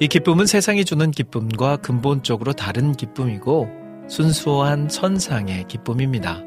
이 0.00 0.08
기쁨은 0.08 0.46
세상이 0.46 0.84
주는 0.84 1.10
기쁨과 1.10 1.76
근본적으로 1.76 2.52
다른 2.54 2.92
기쁨이고 2.92 3.68
순수한 4.08 4.88
선상의 4.88 5.64
기쁨입니다. 5.68 6.42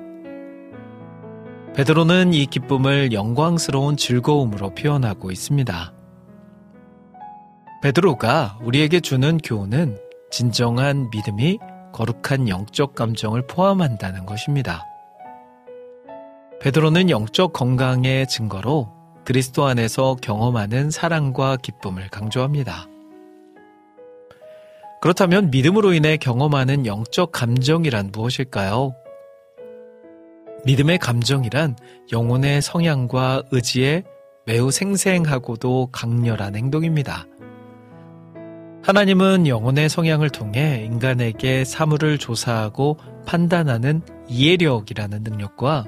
베드로는 1.75 2.33
이 2.33 2.47
기쁨을 2.47 3.13
영광스러운 3.13 3.95
즐거움으로 3.95 4.73
표현하고 4.73 5.29
있습니다. 5.29 5.93
베드로가 7.83 8.57
우리에게 8.63 9.01
주는 9.01 9.37
교훈은 9.37 9.99
진정한 10.31 11.09
믿음이 11.11 11.59
거룩한 11.93 12.47
영적 12.47 12.95
감정을 12.95 13.47
포함한다는 13.47 14.25
것입니다. 14.25 14.83
베드로는 16.59 17.09
영적 17.09 17.53
건강의 17.53 18.27
증거로 18.27 18.91
그리스도 19.25 19.65
안에서 19.65 20.15
경험하는 20.21 20.89
사랑과 20.89 21.57
기쁨을 21.57 22.09
강조합니다. 22.09 22.87
그렇다면 25.01 25.51
믿음으로 25.51 25.93
인해 25.93 26.17
경험하는 26.17 26.85
영적 26.85 27.31
감정이란 27.31 28.09
무엇일까요? 28.11 28.95
믿음의 30.65 30.97
감정이란 30.97 31.75
영혼의 32.11 32.61
성향과 32.61 33.43
의지에 33.51 34.03
매우 34.45 34.71
생생하고도 34.71 35.89
강렬한 35.91 36.55
행동입니다. 36.55 37.25
하나님은 38.87 39.47
영혼의 39.47 39.89
성향을 39.89 40.29
통해 40.29 40.85
인간에게 40.85 41.65
사물을 41.65 42.17
조사하고 42.19 42.97
판단하는 43.25 44.01
이해력이라는 44.29 45.23
능력과 45.23 45.83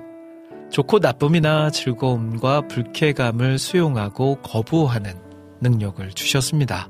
좋고 0.69 0.99
나쁨이나 0.99 1.69
즐거움과 1.69 2.67
불쾌감을 2.67 3.57
수용하고 3.57 4.41
거부하는 4.41 5.13
능력을 5.61 6.09
주셨습니다. 6.09 6.89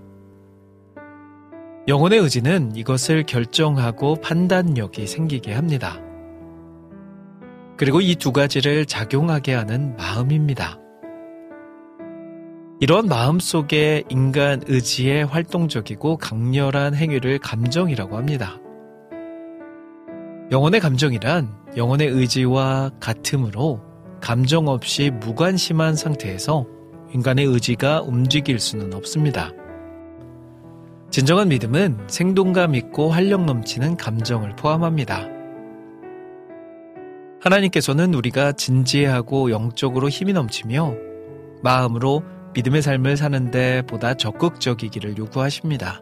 영혼의 1.87 2.17
의지는 2.17 2.75
이것을 2.75 3.21
결정하고 3.27 4.15
판단력이 4.15 5.05
생기게 5.05 5.53
합니다. 5.53 5.99
그리고 7.77 8.01
이 8.01 8.15
두 8.15 8.31
가지를 8.31 8.87
작용하게 8.87 9.53
하는 9.53 9.95
마음입니다. 9.95 10.79
이런 12.81 13.07
마음 13.07 13.41
속에 13.41 14.05
인간 14.07 14.61
의지의 14.65 15.25
활동적이고 15.25 16.15
강렬한 16.15 16.95
행위를 16.95 17.37
감정이라고 17.37 18.15
합니다. 18.15 18.57
영혼의 20.49 20.79
감정이란 20.79 21.49
영혼의 21.75 22.07
의지와 22.07 22.91
같으므로 23.01 23.81
감정 24.21 24.69
없이 24.69 25.11
무관심한 25.11 25.97
상태에서 25.97 26.65
인간의 27.13 27.47
의지가 27.47 28.01
움직일 28.01 28.59
수는 28.61 28.93
없습니다. 28.93 29.51
진정한 31.11 31.49
믿음은 31.49 32.07
생동감 32.07 32.75
있고 32.75 33.09
활력 33.09 33.43
넘치는 33.43 33.97
감정을 33.97 34.55
포함합니다. 34.55 35.27
하나님께서는 37.41 38.13
우리가 38.13 38.53
진지하고 38.53 39.51
영적으로 39.51 40.07
힘이 40.07 40.31
넘치며 40.31 40.95
마음으로 41.61 42.23
믿음의 42.53 42.81
삶을 42.81 43.17
사는데 43.17 43.83
보다 43.83 44.13
적극적이기를 44.13 45.17
요구하십니다. 45.17 46.01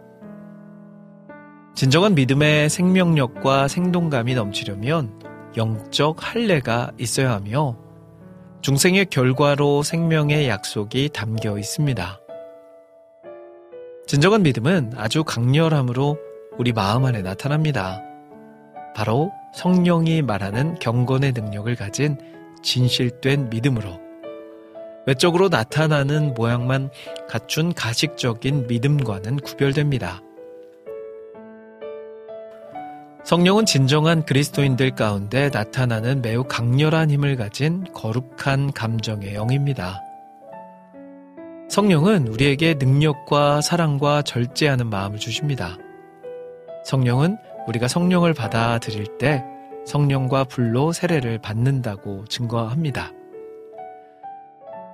진정한 1.75 2.15
믿음의 2.15 2.69
생명력과 2.69 3.67
생동감이 3.67 4.33
넘치려면 4.33 5.19
영적 5.55 6.17
할례가 6.19 6.91
있어야 6.97 7.33
하며 7.33 7.77
중생의 8.61 9.05
결과로 9.07 9.83
생명의 9.83 10.49
약속이 10.49 11.09
담겨 11.13 11.57
있습니다. 11.57 12.19
진정한 14.07 14.41
믿음은 14.41 14.93
아주 14.95 15.23
강렬함으로 15.23 16.17
우리 16.57 16.71
마음 16.73 17.05
안에 17.05 17.21
나타납니다. 17.21 18.01
바로 18.95 19.31
성령이 19.53 20.23
말하는 20.23 20.75
경건의 20.79 21.33
능력을 21.33 21.75
가진 21.75 22.17
진실된 22.63 23.49
믿음으로 23.49 24.06
외적으로 25.07 25.47
나타나는 25.47 26.33
모양만 26.33 26.89
갖춘 27.29 27.73
가식적인 27.73 28.67
믿음과는 28.67 29.37
구별됩니다. 29.37 30.21
성령은 33.23 33.65
진정한 33.65 34.25
그리스도인들 34.25 34.95
가운데 34.95 35.49
나타나는 35.49 36.21
매우 36.21 36.43
강렬한 36.43 37.09
힘을 37.09 37.37
가진 37.37 37.85
거룩한 37.93 38.73
감정의 38.73 39.33
영입니다. 39.33 40.01
성령은 41.69 42.27
우리에게 42.27 42.75
능력과 42.75 43.61
사랑과 43.61 44.21
절제하는 44.21 44.89
마음을 44.89 45.19
주십니다. 45.19 45.77
성령은 46.85 47.37
우리가 47.67 47.87
성령을 47.87 48.33
받아들일 48.33 49.17
때 49.17 49.43
성령과 49.85 50.45
불로 50.45 50.91
세례를 50.91 51.39
받는다고 51.39 52.25
증거합니다. 52.25 53.11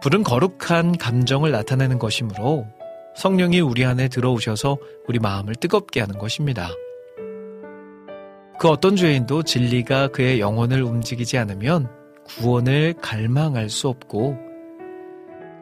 불은 0.03 0.23
거룩한 0.23 0.97
감정을 0.97 1.51
나타내는 1.51 1.97
것이므로 1.97 2.67
성령이 3.15 3.61
우리 3.61 3.85
안에 3.85 4.09
들어오셔서 4.09 4.77
우리 5.07 5.17
마음을 5.17 5.55
뜨겁게 5.55 6.01
하는 6.01 6.17
것입니다. 6.17 6.67
그 8.59 8.67
어떤 8.67 8.97
죄인도 8.97 9.43
진리가 9.43 10.09
그의 10.09 10.41
영혼을 10.41 10.83
움직이지 10.83 11.37
않으면 11.37 11.87
구원을 12.25 12.95
갈망할 13.01 13.69
수 13.69 13.87
없고 13.87 14.37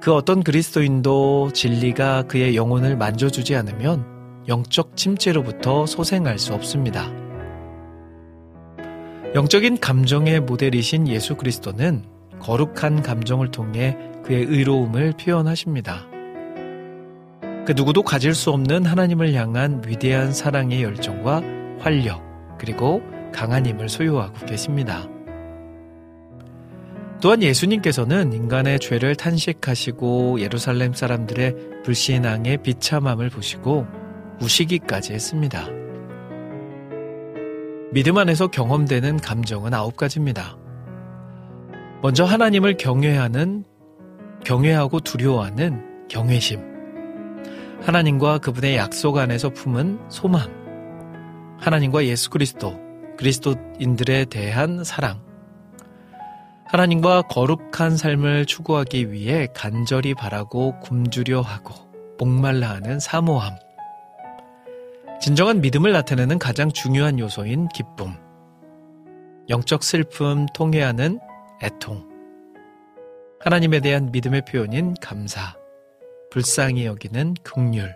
그 0.01 0.11
어떤 0.11 0.41
그리스도인도 0.41 1.51
진리가 1.53 2.23
그의 2.23 2.55
영혼을 2.55 2.97
만져주지 2.97 3.55
않으면 3.55 4.03
영적 4.47 4.97
침체로부터 4.97 5.85
소생할 5.85 6.39
수 6.39 6.55
없습니다. 6.55 7.11
영적인 9.35 9.77
감정의 9.79 10.39
모델이신 10.39 11.07
예수 11.09 11.35
그리스도는 11.35 12.10
거룩한 12.41 13.01
감정을 13.01 13.51
통해 13.51 13.97
그의 14.23 14.43
의로움을 14.43 15.13
표현하십니다. 15.13 16.05
그 17.65 17.73
누구도 17.75 18.03
가질 18.03 18.33
수 18.33 18.51
없는 18.51 18.85
하나님을 18.85 19.33
향한 19.33 19.81
위대한 19.85 20.33
사랑의 20.33 20.83
열정과 20.83 21.41
활력, 21.79 22.21
그리고 22.57 23.01
강한 23.31 23.65
힘을 23.65 23.87
소유하고 23.87 24.45
계십니다. 24.45 25.07
또한 27.21 27.43
예수님께서는 27.43 28.33
인간의 28.33 28.79
죄를 28.79 29.15
탄식하시고 29.15 30.41
예루살렘 30.41 30.93
사람들의 30.93 31.55
불신앙의 31.83 32.57
비참함을 32.63 33.29
보시고 33.29 33.85
우시기까지 34.41 35.13
했습니다. 35.13 35.67
믿음 37.93 38.17
안에서 38.17 38.47
경험되는 38.47 39.17
감정은 39.17 39.73
아홉 39.73 39.97
가지입니다. 39.97 40.60
먼저 42.01 42.25
하나님을 42.25 42.77
경외하는, 42.77 43.63
경외하고 44.43 45.01
두려워하는 45.01 46.07
경외심. 46.07 46.59
하나님과 47.83 48.39
그분의 48.39 48.75
약속 48.75 49.17
안에서 49.17 49.51
품은 49.51 50.09
소망. 50.09 50.49
하나님과 51.59 52.05
예수 52.05 52.31
그리스도, 52.31 52.75
그리스도인들에 53.17 54.25
대한 54.25 54.83
사랑. 54.83 55.21
하나님과 56.65 57.23
거룩한 57.23 57.97
삶을 57.97 58.47
추구하기 58.47 59.11
위해 59.11 59.47
간절히 59.53 60.15
바라고 60.15 60.79
굶주려 60.79 61.41
하고 61.41 61.75
목말라 62.17 62.67
하는 62.67 62.99
사모함. 62.99 63.53
진정한 65.21 65.61
믿음을 65.61 65.91
나타내는 65.91 66.39
가장 66.39 66.71
중요한 66.71 67.19
요소인 67.19 67.67
기쁨. 67.67 68.15
영적 69.49 69.83
슬픔 69.83 70.47
통해하는 70.55 71.19
애통. 71.61 72.09
하나님에 73.39 73.79
대한 73.79 74.11
믿음의 74.11 74.43
표현인 74.45 74.95
감사. 75.01 75.55
불쌍히 76.31 76.85
여기는 76.85 77.35
극률. 77.43 77.95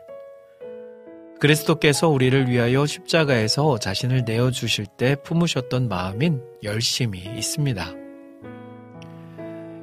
그리스도께서 1.39 2.09
우리를 2.09 2.47
위하여 2.49 2.85
십자가에서 2.85 3.77
자신을 3.77 4.23
내어주실 4.25 4.85
때 4.97 5.15
품으셨던 5.23 5.89
마음인 5.89 6.41
열심이 6.63 7.19
있습니다. 7.19 7.93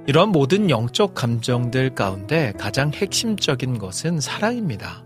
이러한 0.06 0.30
모든 0.30 0.68
영적 0.68 1.14
감정들 1.14 1.94
가운데 1.94 2.52
가장 2.58 2.90
핵심적인 2.92 3.78
것은 3.78 4.18
사랑입니다. 4.20 5.04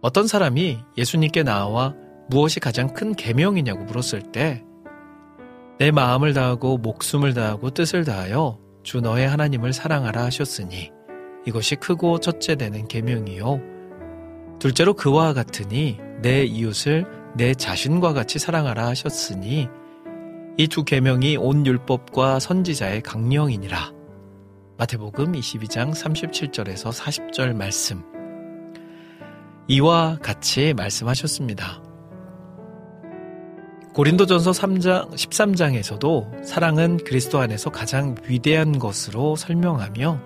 어떤 0.00 0.26
사람이 0.26 0.78
예수님께 0.98 1.44
나와 1.44 1.94
무엇이 2.28 2.58
가장 2.58 2.92
큰 2.92 3.14
계명이냐고 3.14 3.84
물었을 3.84 4.32
때 4.32 4.64
내 5.82 5.90
마음을 5.90 6.32
다하고 6.32 6.78
목숨을 6.78 7.34
다하고 7.34 7.70
뜻을 7.70 8.04
다하여 8.04 8.56
주 8.84 9.00
너의 9.00 9.28
하나님을 9.28 9.72
사랑하라 9.72 10.22
하셨으니 10.26 10.92
이것이 11.44 11.74
크고 11.74 12.20
첫째 12.20 12.54
되는 12.54 12.86
계명이요 12.86 13.60
둘째로 14.60 14.94
그와 14.94 15.32
같으니 15.32 15.98
내 16.20 16.44
이웃을 16.44 17.04
내 17.36 17.52
자신과 17.52 18.12
같이 18.12 18.38
사랑하라 18.38 18.86
하셨으니 18.86 19.66
이 20.56 20.68
두 20.68 20.84
계명이 20.84 21.36
온 21.38 21.66
율법과 21.66 22.38
선지자의 22.38 23.02
강령이니라. 23.02 23.90
마태복음 24.78 25.32
22장 25.32 25.90
37절에서 25.90 26.92
40절 26.92 27.56
말씀. 27.56 28.04
이와 29.66 30.18
같이 30.22 30.74
말씀하셨습니다. 30.74 31.81
고린도전서 33.94 34.52
3장 34.52 35.10
13장에서도 35.10 36.44
사랑은 36.44 36.96
그리스도 37.04 37.40
안에서 37.40 37.68
가장 37.68 38.14
위대한 38.26 38.78
것으로 38.78 39.36
설명하며 39.36 40.18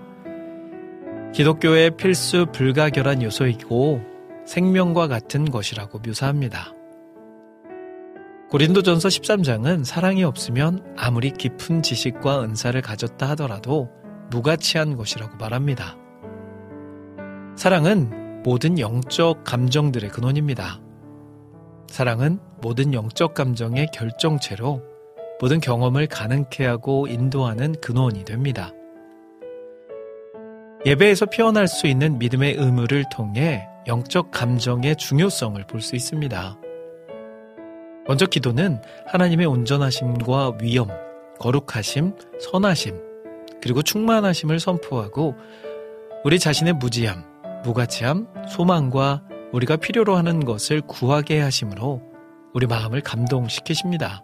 기독교의 1.34 1.96
필수 1.96 2.46
불가결한 2.52 3.22
요소이고 3.22 4.00
생명과 4.46 5.08
같은 5.08 5.50
것이라고 5.50 5.98
묘사합니다. 5.98 6.72
고린도전서 8.50 9.08
13장은 9.08 9.84
사랑이 9.84 10.22
없으면 10.22 10.94
아무리 10.96 11.32
깊은 11.32 11.82
지식과 11.82 12.44
은사를 12.44 12.80
가졌다 12.80 13.28
하더라도 13.30 13.90
무가치한 14.30 14.96
것이라고 14.96 15.38
말합니다. 15.38 15.96
사랑은 17.56 18.42
모든 18.44 18.78
영적 18.78 19.42
감정들의 19.42 20.08
근원입니다. 20.10 20.80
사랑은 21.88 22.38
모든 22.60 22.94
영적 22.94 23.34
감정의 23.34 23.88
결정체로 23.92 24.82
모든 25.40 25.60
경험을 25.60 26.06
가능케 26.06 26.64
하고 26.64 27.06
인도하는 27.06 27.74
근원이 27.80 28.24
됩니다. 28.24 28.72
예배에서 30.86 31.26
표현할 31.26 31.68
수 31.68 31.86
있는 31.86 32.18
믿음의 32.18 32.54
의무를 32.54 33.04
통해 33.12 33.66
영적 33.86 34.30
감정의 34.30 34.96
중요성을 34.96 35.62
볼 35.66 35.80
수 35.80 35.96
있습니다. 35.96 36.58
먼저 38.08 38.24
기도는 38.24 38.80
하나님의 39.06 39.46
온전하심과 39.46 40.58
위엄, 40.62 40.88
거룩하심, 41.40 42.14
선하심, 42.40 43.00
그리고 43.60 43.82
충만하심을 43.82 44.60
선포하고 44.60 45.34
우리 46.24 46.38
자신의 46.38 46.74
무지함, 46.74 47.24
무가치함, 47.64 48.28
소망과 48.48 49.24
우리가 49.52 49.76
필요로 49.76 50.16
하는 50.16 50.44
것을 50.44 50.82
구하게 50.82 51.40
하심으로 51.40 52.00
우리 52.56 52.66
마음을 52.66 53.02
감동시키십니다. 53.02 54.22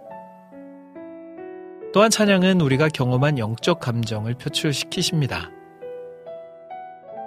또한 1.92 2.10
찬양은 2.10 2.62
우리가 2.62 2.88
경험한 2.88 3.38
영적 3.38 3.78
감정을 3.78 4.32
표출시키십니다. 4.36 5.50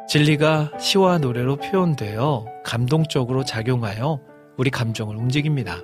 진리가 0.10 0.72
시와 0.80 1.20
노래로 1.20 1.58
표현되어 1.58 2.48
감동적으로 2.64 3.46
작용하여 3.46 4.20
우리 4.58 4.72
감정을 4.72 5.16
움직입니다. 5.16 5.78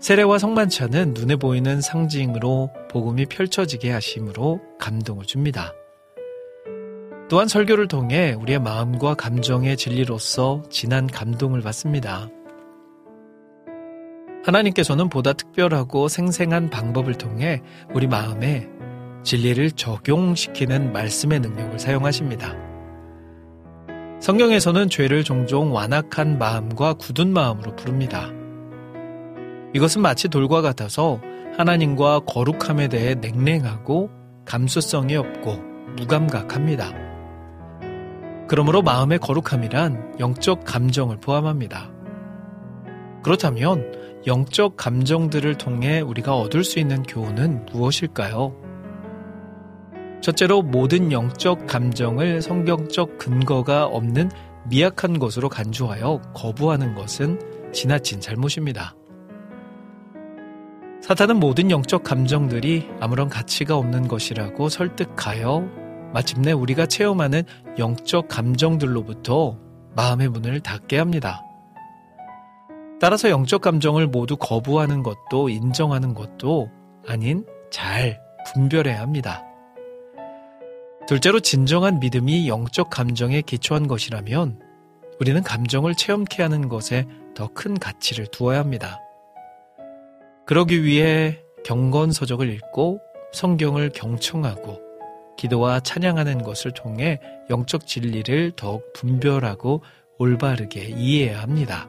세례와 0.00 0.38
성만찬은 0.38 1.12
눈에 1.12 1.36
보이는 1.36 1.82
상징으로 1.82 2.70
복음이 2.90 3.26
펼쳐지게 3.26 3.90
하심으로 3.92 4.62
감동을 4.78 5.26
줍니다. 5.26 5.74
또한 7.28 7.46
설교를 7.46 7.88
통해 7.88 8.32
우리의 8.32 8.58
마음과 8.58 9.16
감정의 9.16 9.76
진리로서 9.76 10.62
진한 10.70 11.06
감동을 11.06 11.60
받습니다. 11.60 12.30
하나님께서는 14.48 15.10
보다 15.10 15.34
특별하고 15.34 16.08
생생한 16.08 16.70
방법을 16.70 17.14
통해 17.14 17.60
우리 17.92 18.06
마음에 18.06 18.66
진리를 19.22 19.72
적용시키는 19.72 20.92
말씀의 20.92 21.40
능력을 21.40 21.78
사용하십니다. 21.78 22.54
성경에서는 24.20 24.88
죄를 24.88 25.22
종종 25.22 25.74
완악한 25.74 26.38
마음과 26.38 26.94
굳은 26.94 27.32
마음으로 27.32 27.76
부릅니다. 27.76 28.30
이것은 29.74 30.00
마치 30.00 30.28
돌과 30.28 30.62
같아서 30.62 31.20
하나님과 31.56 32.20
거룩함에 32.20 32.88
대해 32.88 33.14
냉랭하고 33.14 34.10
감수성이 34.46 35.16
없고 35.16 35.56
무감각합니다. 35.98 36.92
그러므로 38.48 38.80
마음의 38.80 39.18
거룩함이란 39.18 40.16
영적 40.20 40.64
감정을 40.64 41.18
포함합니다. 41.20 41.97
그렇다면 43.22 44.22
영적 44.26 44.76
감정들을 44.76 45.56
통해 45.56 46.00
우리가 46.00 46.36
얻을 46.36 46.64
수 46.64 46.78
있는 46.78 47.02
교훈은 47.02 47.66
무엇일까요? 47.72 48.54
첫째로 50.20 50.62
모든 50.62 51.12
영적 51.12 51.66
감정을 51.66 52.42
성경적 52.42 53.18
근거가 53.18 53.86
없는 53.86 54.30
미약한 54.68 55.18
것으로 55.18 55.48
간주하여 55.48 56.20
거부하는 56.34 56.94
것은 56.94 57.40
지나친 57.72 58.20
잘못입니다. 58.20 58.94
사탄은 61.00 61.38
모든 61.38 61.70
영적 61.70 62.02
감정들이 62.02 62.88
아무런 63.00 63.28
가치가 63.28 63.76
없는 63.76 64.08
것이라고 64.08 64.68
설득하여 64.68 65.66
마침내 66.12 66.52
우리가 66.52 66.86
체험하는 66.86 67.44
영적 67.78 68.28
감정들로부터 68.28 69.58
마음의 69.94 70.28
문을 70.28 70.60
닫게 70.60 70.98
합니다. 70.98 71.47
따라서 73.00 73.30
영적 73.30 73.60
감정을 73.60 74.08
모두 74.08 74.36
거부하는 74.36 75.02
것도 75.02 75.48
인정하는 75.48 76.14
것도 76.14 76.70
아닌 77.06 77.46
잘 77.70 78.20
분별해야 78.52 79.00
합니다. 79.00 79.44
둘째로 81.06 81.40
진정한 81.40 82.00
믿음이 82.00 82.48
영적 82.48 82.90
감정에 82.90 83.40
기초한 83.40 83.86
것이라면 83.86 84.60
우리는 85.20 85.42
감정을 85.42 85.94
체험케 85.94 86.42
하는 86.42 86.68
것에 86.68 87.06
더 87.34 87.48
큰 87.54 87.78
가치를 87.78 88.26
두어야 88.26 88.58
합니다. 88.58 89.00
그러기 90.44 90.82
위해 90.82 91.38
경건서적을 91.64 92.50
읽고 92.52 93.00
성경을 93.32 93.90
경청하고 93.90 94.80
기도와 95.36 95.80
찬양하는 95.80 96.42
것을 96.42 96.72
통해 96.72 97.20
영적 97.48 97.86
진리를 97.86 98.52
더욱 98.56 98.92
분별하고 98.92 99.82
올바르게 100.18 100.82
이해해야 100.96 101.42
합니다. 101.42 101.88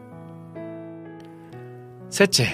셋째, 2.10 2.46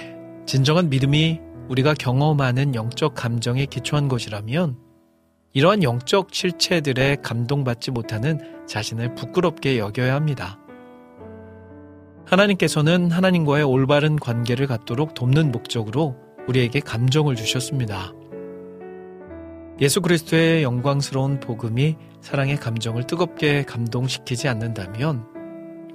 진정한 0.45 0.89
믿음이 0.89 1.39
우리가 1.69 1.93
경험하는 1.93 2.75
영적 2.75 3.15
감정에 3.15 3.65
기초한 3.65 4.09
것이라면 4.09 4.77
이러한 5.53 5.81
영적 5.81 6.33
실체들에 6.33 7.17
감동받지 7.23 7.91
못하는 7.91 8.39
자신을 8.67 9.15
부끄럽게 9.15 9.79
여겨야 9.79 10.13
합니다. 10.13 10.59
하나님께서는 12.25 13.11
하나님과의 13.11 13.63
올바른 13.63 14.17
관계를 14.17 14.67
갖도록 14.67 15.13
돕는 15.13 15.51
목적으로 15.51 16.17
우리에게 16.47 16.81
감정을 16.81 17.35
주셨습니다. 17.35 18.11
예수 19.79 20.01
그리스도의 20.01 20.63
영광스러운 20.63 21.39
복음이 21.39 21.95
사랑의 22.19 22.57
감정을 22.57 23.07
뜨겁게 23.07 23.63
감동시키지 23.63 24.47
않는다면 24.49 25.34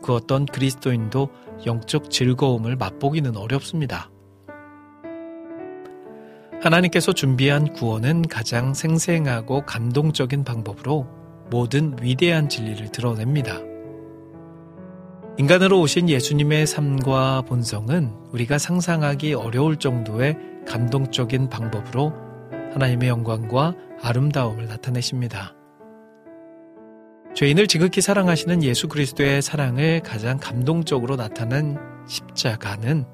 그 0.03 0.15
어떤 0.15 0.47
그리스도인도 0.47 1.29
영적 1.67 2.11
즐거움을 2.11 2.77
맛보기는 2.77 3.37
어렵습니다. 3.37 4.11
하나님께서 6.63 7.13
준비한 7.13 7.73
구원은 7.73 8.23
가장 8.29 8.75
생생하고 8.75 9.65
감동적인 9.65 10.45
방법으로 10.45 11.07
모든 11.51 11.97
위대한 12.01 12.49
진리를 12.49 12.93
드러냅니다. 12.93 13.59
인간으로 15.39 15.81
오신 15.81 16.11
예수님의 16.11 16.67
삶과 16.67 17.43
본성은 17.43 18.13
우리가 18.33 18.59
상상하기 18.59 19.33
어려울 19.33 19.77
정도의 19.79 20.37
감동적인 20.67 21.49
방법으로 21.49 22.13
하나님의 22.75 23.09
영광과 23.09 23.75
아름다움을 24.03 24.67
나타내십니다. 24.67 25.55
죄인을 27.35 27.69
지극히 27.69 28.01
사랑하시는 28.01 28.63
예수 28.65 28.89
그리스도의 28.89 29.41
사랑을 29.41 30.01
가장 30.01 30.39
감동적으로 30.39 31.17
나타낸 31.17 31.79
십자가는 32.09 33.05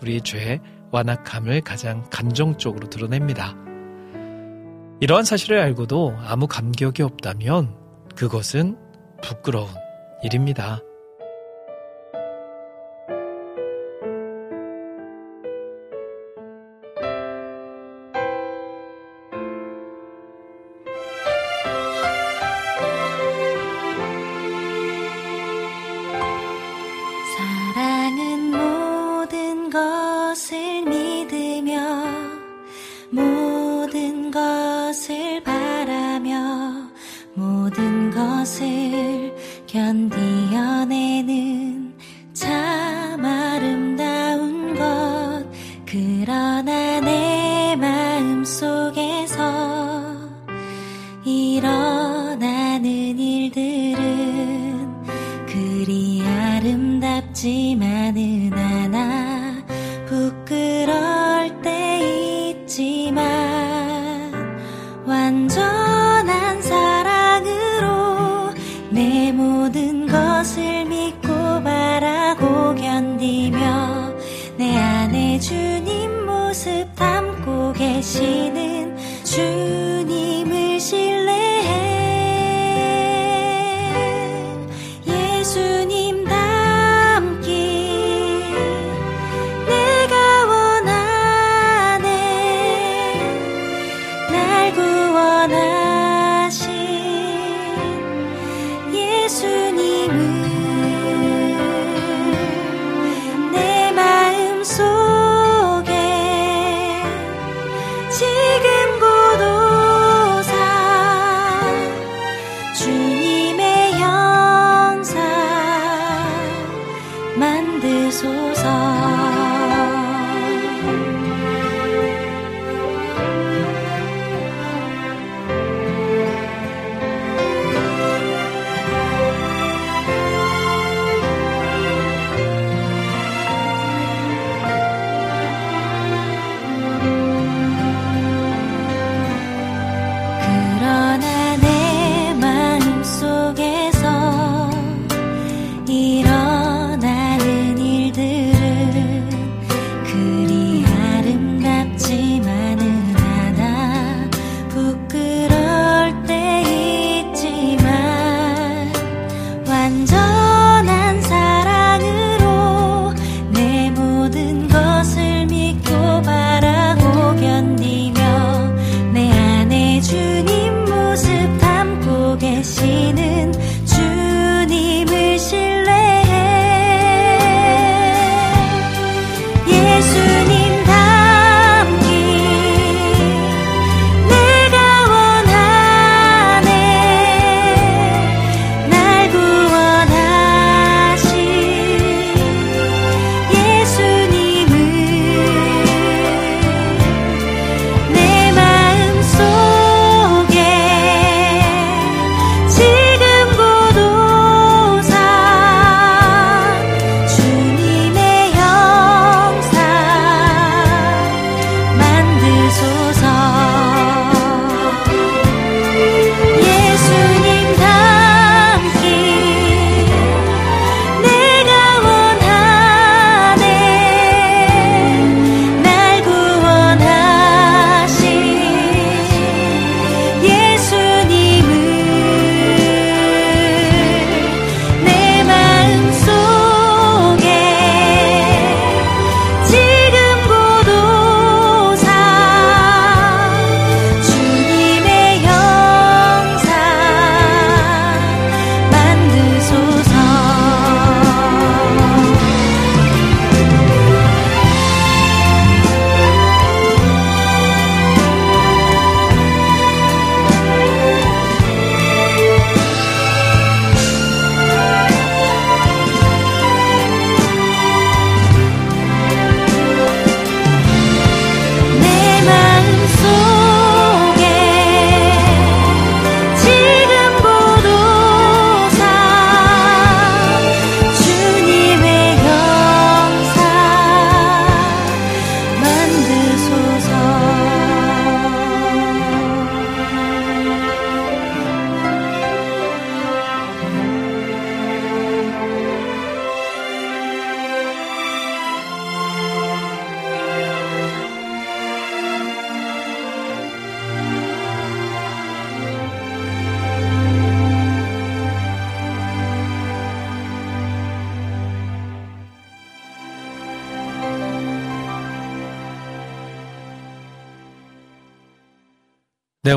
우리 0.00 0.20
죄의 0.20 0.60
완악함을 0.90 1.62
가장 1.62 2.04
감정적으로 2.10 2.90
드러냅니다. 2.90 3.56
이러한 5.00 5.24
사실을 5.24 5.58
알고도 5.58 6.16
아무 6.24 6.46
감격이 6.46 7.02
없다면 7.02 7.74
그것은 8.14 8.76
부끄러운 9.22 9.68
일입니다. 10.22 10.80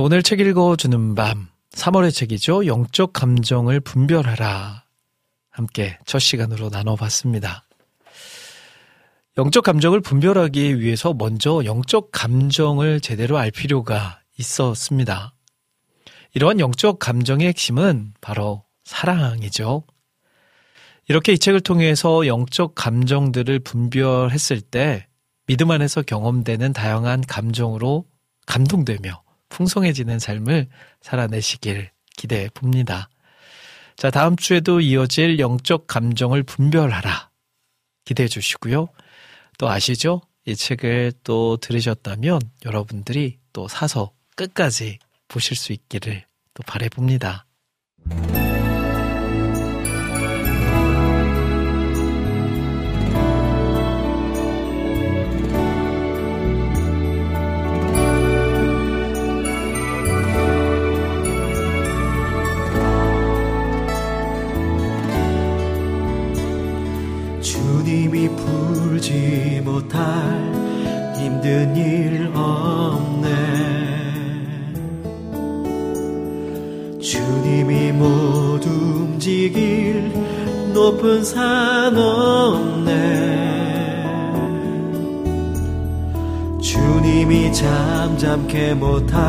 오늘 0.08 0.22
책 0.22 0.40
읽어주는 0.40 1.16
밤 1.16 1.48
3월의 1.72 2.14
책이죠. 2.14 2.68
영적 2.68 3.12
감정을 3.12 3.80
분별하라. 3.80 4.84
함께 5.50 5.98
첫 6.06 6.20
시간으로 6.20 6.70
나눠봤습니다. 6.70 7.64
영적 9.36 9.64
감정을 9.64 10.02
분별하기 10.02 10.80
위해서 10.80 11.16
먼저 11.16 11.64
영적 11.66 12.12
감정을 12.12 13.02
제대로 13.02 13.40
알 13.40 13.50
필요가 13.50 14.20
있었습니다. 14.38 15.34
이러한 16.36 16.60
영적 16.60 17.00
감정의 17.00 17.48
핵심은 17.48 18.14
바로 18.22 18.64
사랑이죠. 18.84 19.86
이렇게 21.08 21.34
이 21.34 21.40
책을 21.40 21.62
통해서 21.62 22.28
영적 22.28 22.76
감정들을 22.76 23.58
분별했을 23.58 24.62
때 24.62 25.08
믿음 25.48 25.72
안에서 25.72 26.04
경험되는 26.04 26.74
다양한 26.74 27.22
감정으로 27.22 28.06
감동되며 28.46 29.25
풍성해지는 29.50 30.20
삶을 30.20 30.68
살아내시길 31.02 31.92
기대해 32.18 32.50
봅니다. 32.50 33.10
자, 33.98 34.12
다음 34.12 34.36
주에도 34.36 34.82
이어질 34.82 35.40
영적 35.40 35.88
감정을 35.88 36.44
분별하라. 36.44 37.30
기대해 38.04 38.28
주시고요. 38.28 38.88
또 39.58 39.70
아시죠? 39.70 40.22
이 40.46 40.56
책을 40.56 41.14
또 41.24 41.58
들으셨다면 41.58 42.40
여러분들이 42.66 43.40
또 43.54 43.68
사서 43.68 44.12
끝까지 44.36 45.00
보실 45.28 45.58
수 45.58 45.74
있기를 45.74 46.26
또 46.54 46.64
바래 46.64 46.90
봅니다. 46.90 47.46
주님이 68.06 68.30
풀지 68.36 69.62
못할 69.66 70.00
힘든 71.16 71.76
일 71.76 72.32
없네. 72.36 73.30
주님이 77.02 77.92
모두 77.94 78.70
움직일 78.70 80.12
높은 80.72 81.24
산 81.24 81.98
없네. 81.98 82.94
주님이 86.62 87.52
잠잠케 87.54 88.76
못할 88.76 89.20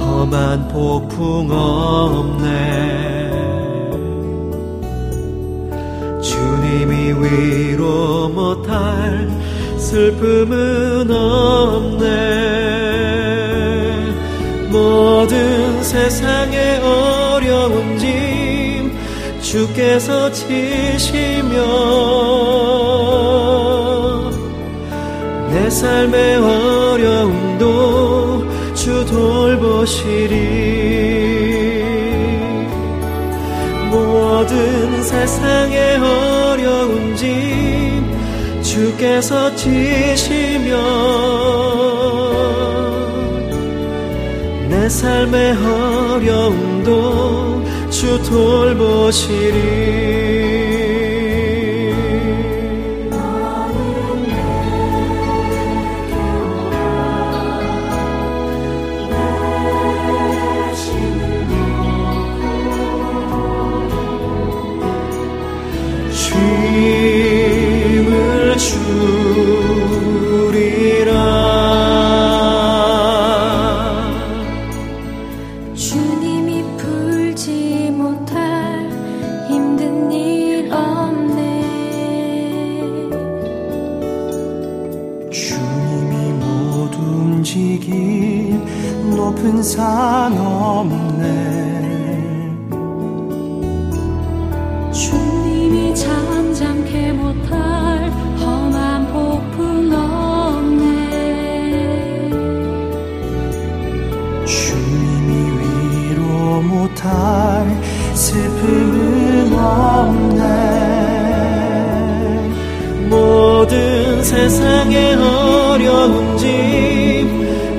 험한 0.00 0.66
폭풍 0.68 1.48
없네 1.52 3.31
주님이 6.22 7.12
위로 7.12 8.28
못할 8.28 9.28
슬픔은 9.76 11.10
없네. 11.10 12.02
모든 14.70 15.82
세상의 15.82 16.78
어려운 16.78 17.98
짐 17.98 18.96
주께서 19.42 20.32
지시며 20.32 21.62
내 25.50 25.68
삶의 25.68 26.36
어려움도 26.38 27.62
주 28.74 29.04
돌보시리 29.04 30.32
모든 34.42 35.04
세상의 35.04 35.98
어려운 35.98 37.14
짐 37.14 38.10
주께서 38.60 39.54
지시며 39.54 40.74
내 44.68 44.88
삶의 44.88 45.54
어려움도 46.14 47.62
주 47.88 48.20
돌보시리 48.24 50.31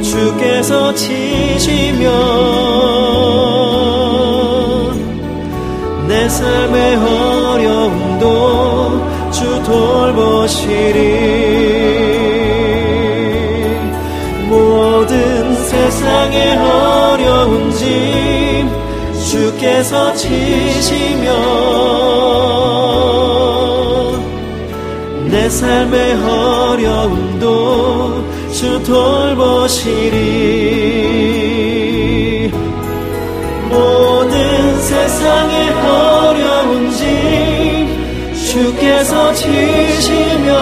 주께서 0.01 0.93
지시며 0.93 2.09
내 6.07 6.29
삶의 6.29 6.95
어려움도 6.97 8.23
주 9.31 9.63
돌보시리. 9.63 11.53
모든 14.49 15.55
세상의 15.55 16.57
어려운 16.57 17.71
짐 17.71 18.69
주께서 19.29 20.13
지시며 20.13 21.33
내 25.33 25.49
삶의 25.49 26.13
어려움도 26.13 28.23
주 28.53 28.81
돌보시리. 28.83 30.11
모든 33.67 34.79
세상의 34.79 35.71
어려운 35.71 36.91
짐 36.91 37.89
주께서 38.45 39.33
지시며 39.33 40.53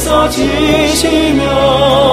주께서 0.00 0.28
지시며 0.30 2.09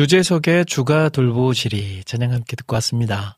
류재석의 0.00 0.64
주가 0.64 1.10
돌보시리 1.10 2.04
찬양 2.04 2.32
함께 2.32 2.56
듣고 2.56 2.72
왔습니다. 2.76 3.36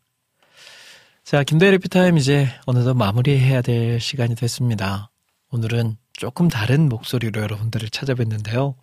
자, 1.25 1.43
김대리 1.43 1.79
피타임 1.79 2.19
이제 2.19 2.47
어느덧 2.67 2.95
마무리해야 2.95 3.63
될 3.63 3.99
시간이 3.99 4.37
됐습니다. 4.37 5.11
오늘은 5.51 5.97
조금 6.13 6.47
다른 6.47 6.89
목소리로 6.89 7.43
여러분들을 7.43 7.89
찾아뵀는데요. 7.89 8.77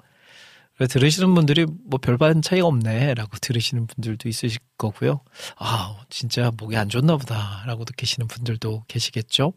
들으시는 0.90 1.34
분들이 1.34 1.66
뭐 1.86 2.02
별반 2.02 2.42
차이가 2.42 2.68
없네 2.68 3.14
라고 3.14 3.38
들으시는 3.38 3.88
분들도 3.88 4.28
있으실 4.28 4.60
거고요. 4.78 5.22
아, 5.56 6.04
진짜 6.10 6.52
목이 6.58 6.76
안 6.76 6.90
좋나 6.90 7.16
보다 7.16 7.64
라고 7.66 7.86
느끼시는 7.88 8.28
분들도 8.28 8.84
계시겠죠. 8.90 9.54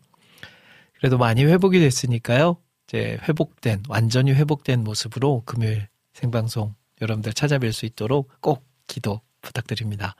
그래도 0.92 1.18
많이 1.18 1.44
회복이 1.44 1.80
됐으니까요. 1.80 2.56
이제 2.86 3.18
회복된, 3.28 3.82
완전히 3.88 4.30
회복된 4.30 4.84
모습으로 4.84 5.42
금요일 5.44 5.88
생방송 6.12 6.76
여러분들 7.03 7.32
찾아뵐 7.32 7.72
수 7.72 7.84
있도록 7.84 8.30
꼭 8.40 8.64
기도 8.86 9.20
부탁드립니다. 9.42 10.14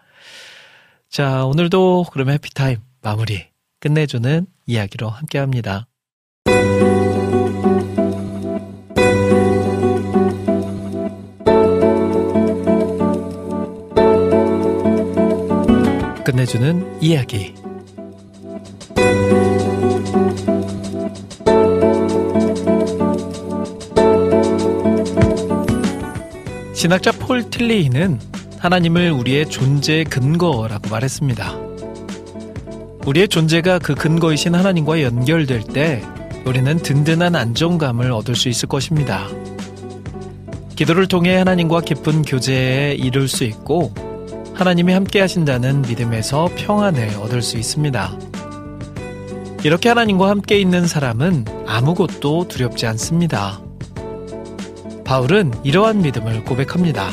자, 1.09 1.47
오늘도 1.47 2.07
그러면 2.12 2.35
해피타임 2.35 2.80
마무리 3.01 3.47
끝내주는 3.80 4.47
이야기로 4.66 5.09
함께 5.09 5.39
합니다. 5.39 5.87
끝내주는 16.24 17.03
이야기. 17.03 17.62
신학자 26.83 27.12
폴 27.12 27.49
틸리히는 27.49 28.18
하나님을 28.59 29.12
우리의 29.12 29.49
존재의 29.49 30.05
근거라고 30.05 30.91
말했습니다. 30.91 31.57
우리의 33.07 33.28
존재가 33.28 33.78
그 33.78 33.95
근거이신 33.95 34.57
하나님과 34.57 35.01
연결될 35.01 35.62
때 35.62 36.03
우리는 36.45 36.76
든든한 36.76 37.37
안정감을 37.37 38.11
얻을 38.11 38.35
수 38.35 38.49
있을 38.49 38.68
것입니다. 38.68 39.28
기도를 40.74 41.07
통해 41.07 41.37
하나님과 41.37 41.83
깊은 41.83 42.22
교제에 42.22 42.95
이룰 42.95 43.28
수 43.28 43.45
있고 43.45 43.95
하나님이 44.53 44.93
함께 44.93 45.20
하신다는 45.20 45.83
믿음에서 45.83 46.49
평안을 46.57 47.11
얻을 47.22 47.43
수 47.43 47.59
있습니다. 47.59 48.18
이렇게 49.62 49.89
하나님과 49.89 50.28
함께 50.28 50.59
있는 50.59 50.89
사람은 50.89 51.45
아무것도 51.64 52.49
두렵지 52.49 52.87
않습니다. 52.89 53.62
바울은 55.13 55.53
이러한 55.63 56.01
믿음을 56.01 56.43
고백합니다. 56.43 57.11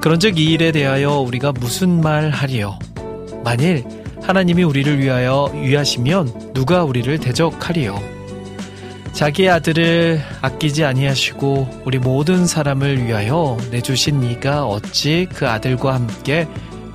그런즉 0.00 0.38
이 0.38 0.52
일에 0.52 0.70
대하여 0.70 1.18
우리가 1.18 1.50
무슨 1.50 2.00
말 2.00 2.30
하리요? 2.30 2.78
만일 3.42 3.82
하나님이 4.22 4.62
우리를 4.62 5.00
위하여 5.00 5.50
위하시면 5.52 6.52
누가 6.54 6.84
우리를 6.84 7.18
대적하리요? 7.18 8.00
자기의 9.12 9.50
아들을 9.50 10.20
아끼지 10.40 10.84
아니하시고 10.84 11.82
우리 11.84 11.98
모든 11.98 12.46
사람을 12.46 13.06
위하여 13.06 13.58
내주신 13.72 14.22
이가 14.22 14.64
어찌 14.64 15.26
그 15.34 15.48
아들과 15.48 15.94
함께 15.94 16.46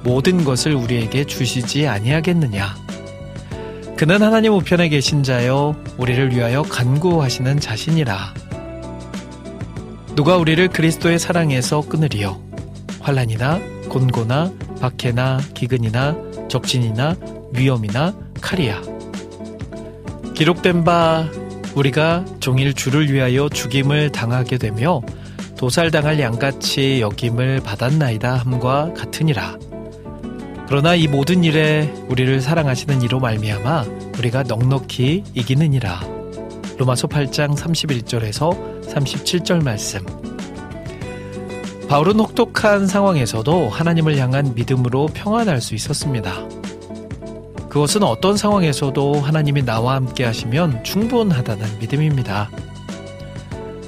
모든 0.01 0.45
것을 0.45 0.75
우리에게 0.75 1.25
주시지 1.25 1.87
아니하겠느냐? 1.87 2.73
그는 3.97 4.21
하나님 4.21 4.53
우편에 4.53 4.87
계신 4.87 5.23
자여 5.23 5.75
우리를 5.97 6.33
위하여 6.33 6.61
간구하시는 6.61 7.59
자신이라. 7.59 8.46
누가 10.17 10.35
우리를 10.35 10.69
그리스도의 10.69 11.19
사랑에서 11.19 11.81
끊으리요? 11.81 12.41
환란이나 13.01 13.59
곤고나 13.87 14.51
박해나 14.81 15.39
기근이나 15.53 16.17
적진이나 16.47 17.15
위험이나 17.53 18.15
칼이야. 18.41 18.81
기록된 20.33 20.83
바 20.83 21.29
우리가 21.75 22.25
종일 22.39 22.73
주를 22.73 23.13
위하여 23.13 23.47
죽임을 23.47 24.11
당하게 24.11 24.57
되며 24.57 25.03
도살당할 25.55 26.19
양같이 26.19 26.99
여김을 26.99 27.61
받았나이다 27.63 28.37
함과 28.37 28.95
같으니라. 28.95 29.59
그러나 30.67 30.95
이 30.95 31.07
모든 31.07 31.43
일에 31.43 31.93
우리를 32.07 32.41
사랑하시는 32.41 33.03
이로 33.03 33.19
말미암아 33.19 33.85
우리가 34.17 34.41
넉넉히 34.41 35.25
이기느니라. 35.35 36.16
로마서 36.77 37.07
8장 37.07 37.55
31절에서 37.57 38.85
37절 38.87 39.63
말씀. 39.63 39.99
바울은 41.87 42.19
혹독한 42.19 42.85
상황에서도 42.85 43.69
하나님을 43.69 44.17
향한 44.17 44.53
믿음으로 44.53 45.07
평안할 45.07 45.59
수 45.59 45.73
있었습니다. 45.73 46.33
그것은 47.67 48.03
어떤 48.03 48.37
상황에서도 48.37 49.15
하나님이 49.15 49.63
나와 49.63 49.95
함께 49.95 50.23
하시면 50.23 50.83
충분하다는 50.83 51.79
믿음입니다. 51.79 52.51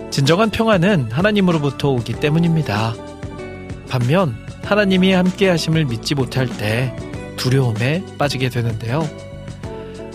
진정한 0.09 0.49
평안은 0.49 1.11
하나님으로부터 1.11 1.89
오기 1.89 2.13
때문입니다. 2.13 2.95
반면 3.87 4.35
하나님이 4.63 5.13
함께 5.13 5.47
하심을 5.49 5.85
믿지 5.85 6.15
못할 6.15 6.47
때 6.47 6.95
두려움에 7.37 8.03
빠지게 8.17 8.49
되는데요. 8.49 9.07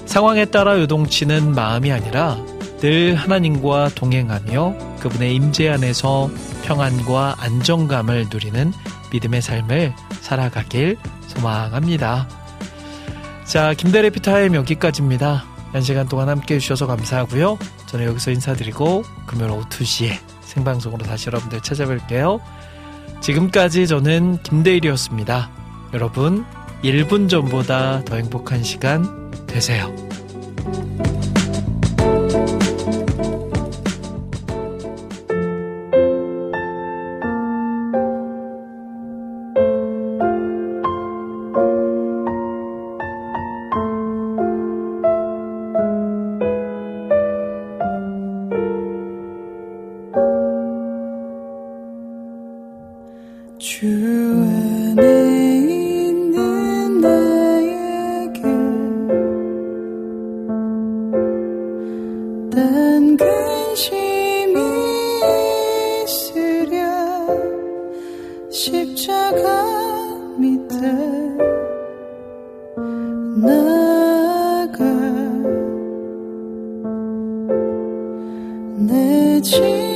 상황에 0.06 0.46
따라 0.46 0.78
요동치는 0.80 1.54
마음이 1.54 1.92
아니라 1.92 2.36
늘 2.80 3.14
하나님과 3.14 3.90
동행하며 3.94 4.98
그분의 5.00 5.34
임재 5.34 5.68
안에서 5.68 6.30
평안과 6.64 7.36
안정감을 7.38 8.26
누리는 8.30 8.72
믿음의 9.12 9.42
삶을 9.42 9.94
살아가길 10.20 10.96
소망합니다. 11.28 12.28
자, 13.44 13.74
김대래 13.74 14.10
피타임 14.10 14.54
여기까지입니다. 14.54 15.44
한 15.72 15.82
시간 15.82 16.08
동안 16.08 16.28
함께 16.28 16.54
해주셔서 16.54 16.86
감사하고요. 16.86 17.58
저는 17.86 18.06
여기서 18.06 18.30
인사드리고 18.30 19.02
금요일 19.26 19.50
오후 19.52 19.68
2시에 19.68 20.18
생방송으로 20.42 21.04
다시 21.04 21.26
여러분들 21.26 21.60
찾아뵐게요. 21.60 22.40
지금까지 23.20 23.86
저는 23.86 24.42
김대일이었습니다. 24.42 25.50
여러분, 25.94 26.44
1분 26.82 27.28
전보다 27.28 28.04
더 28.04 28.16
행복한 28.16 28.62
시간 28.62 29.30
되세요. 29.46 30.03
情 79.44 79.93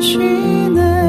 채워주시네 0.00 0.99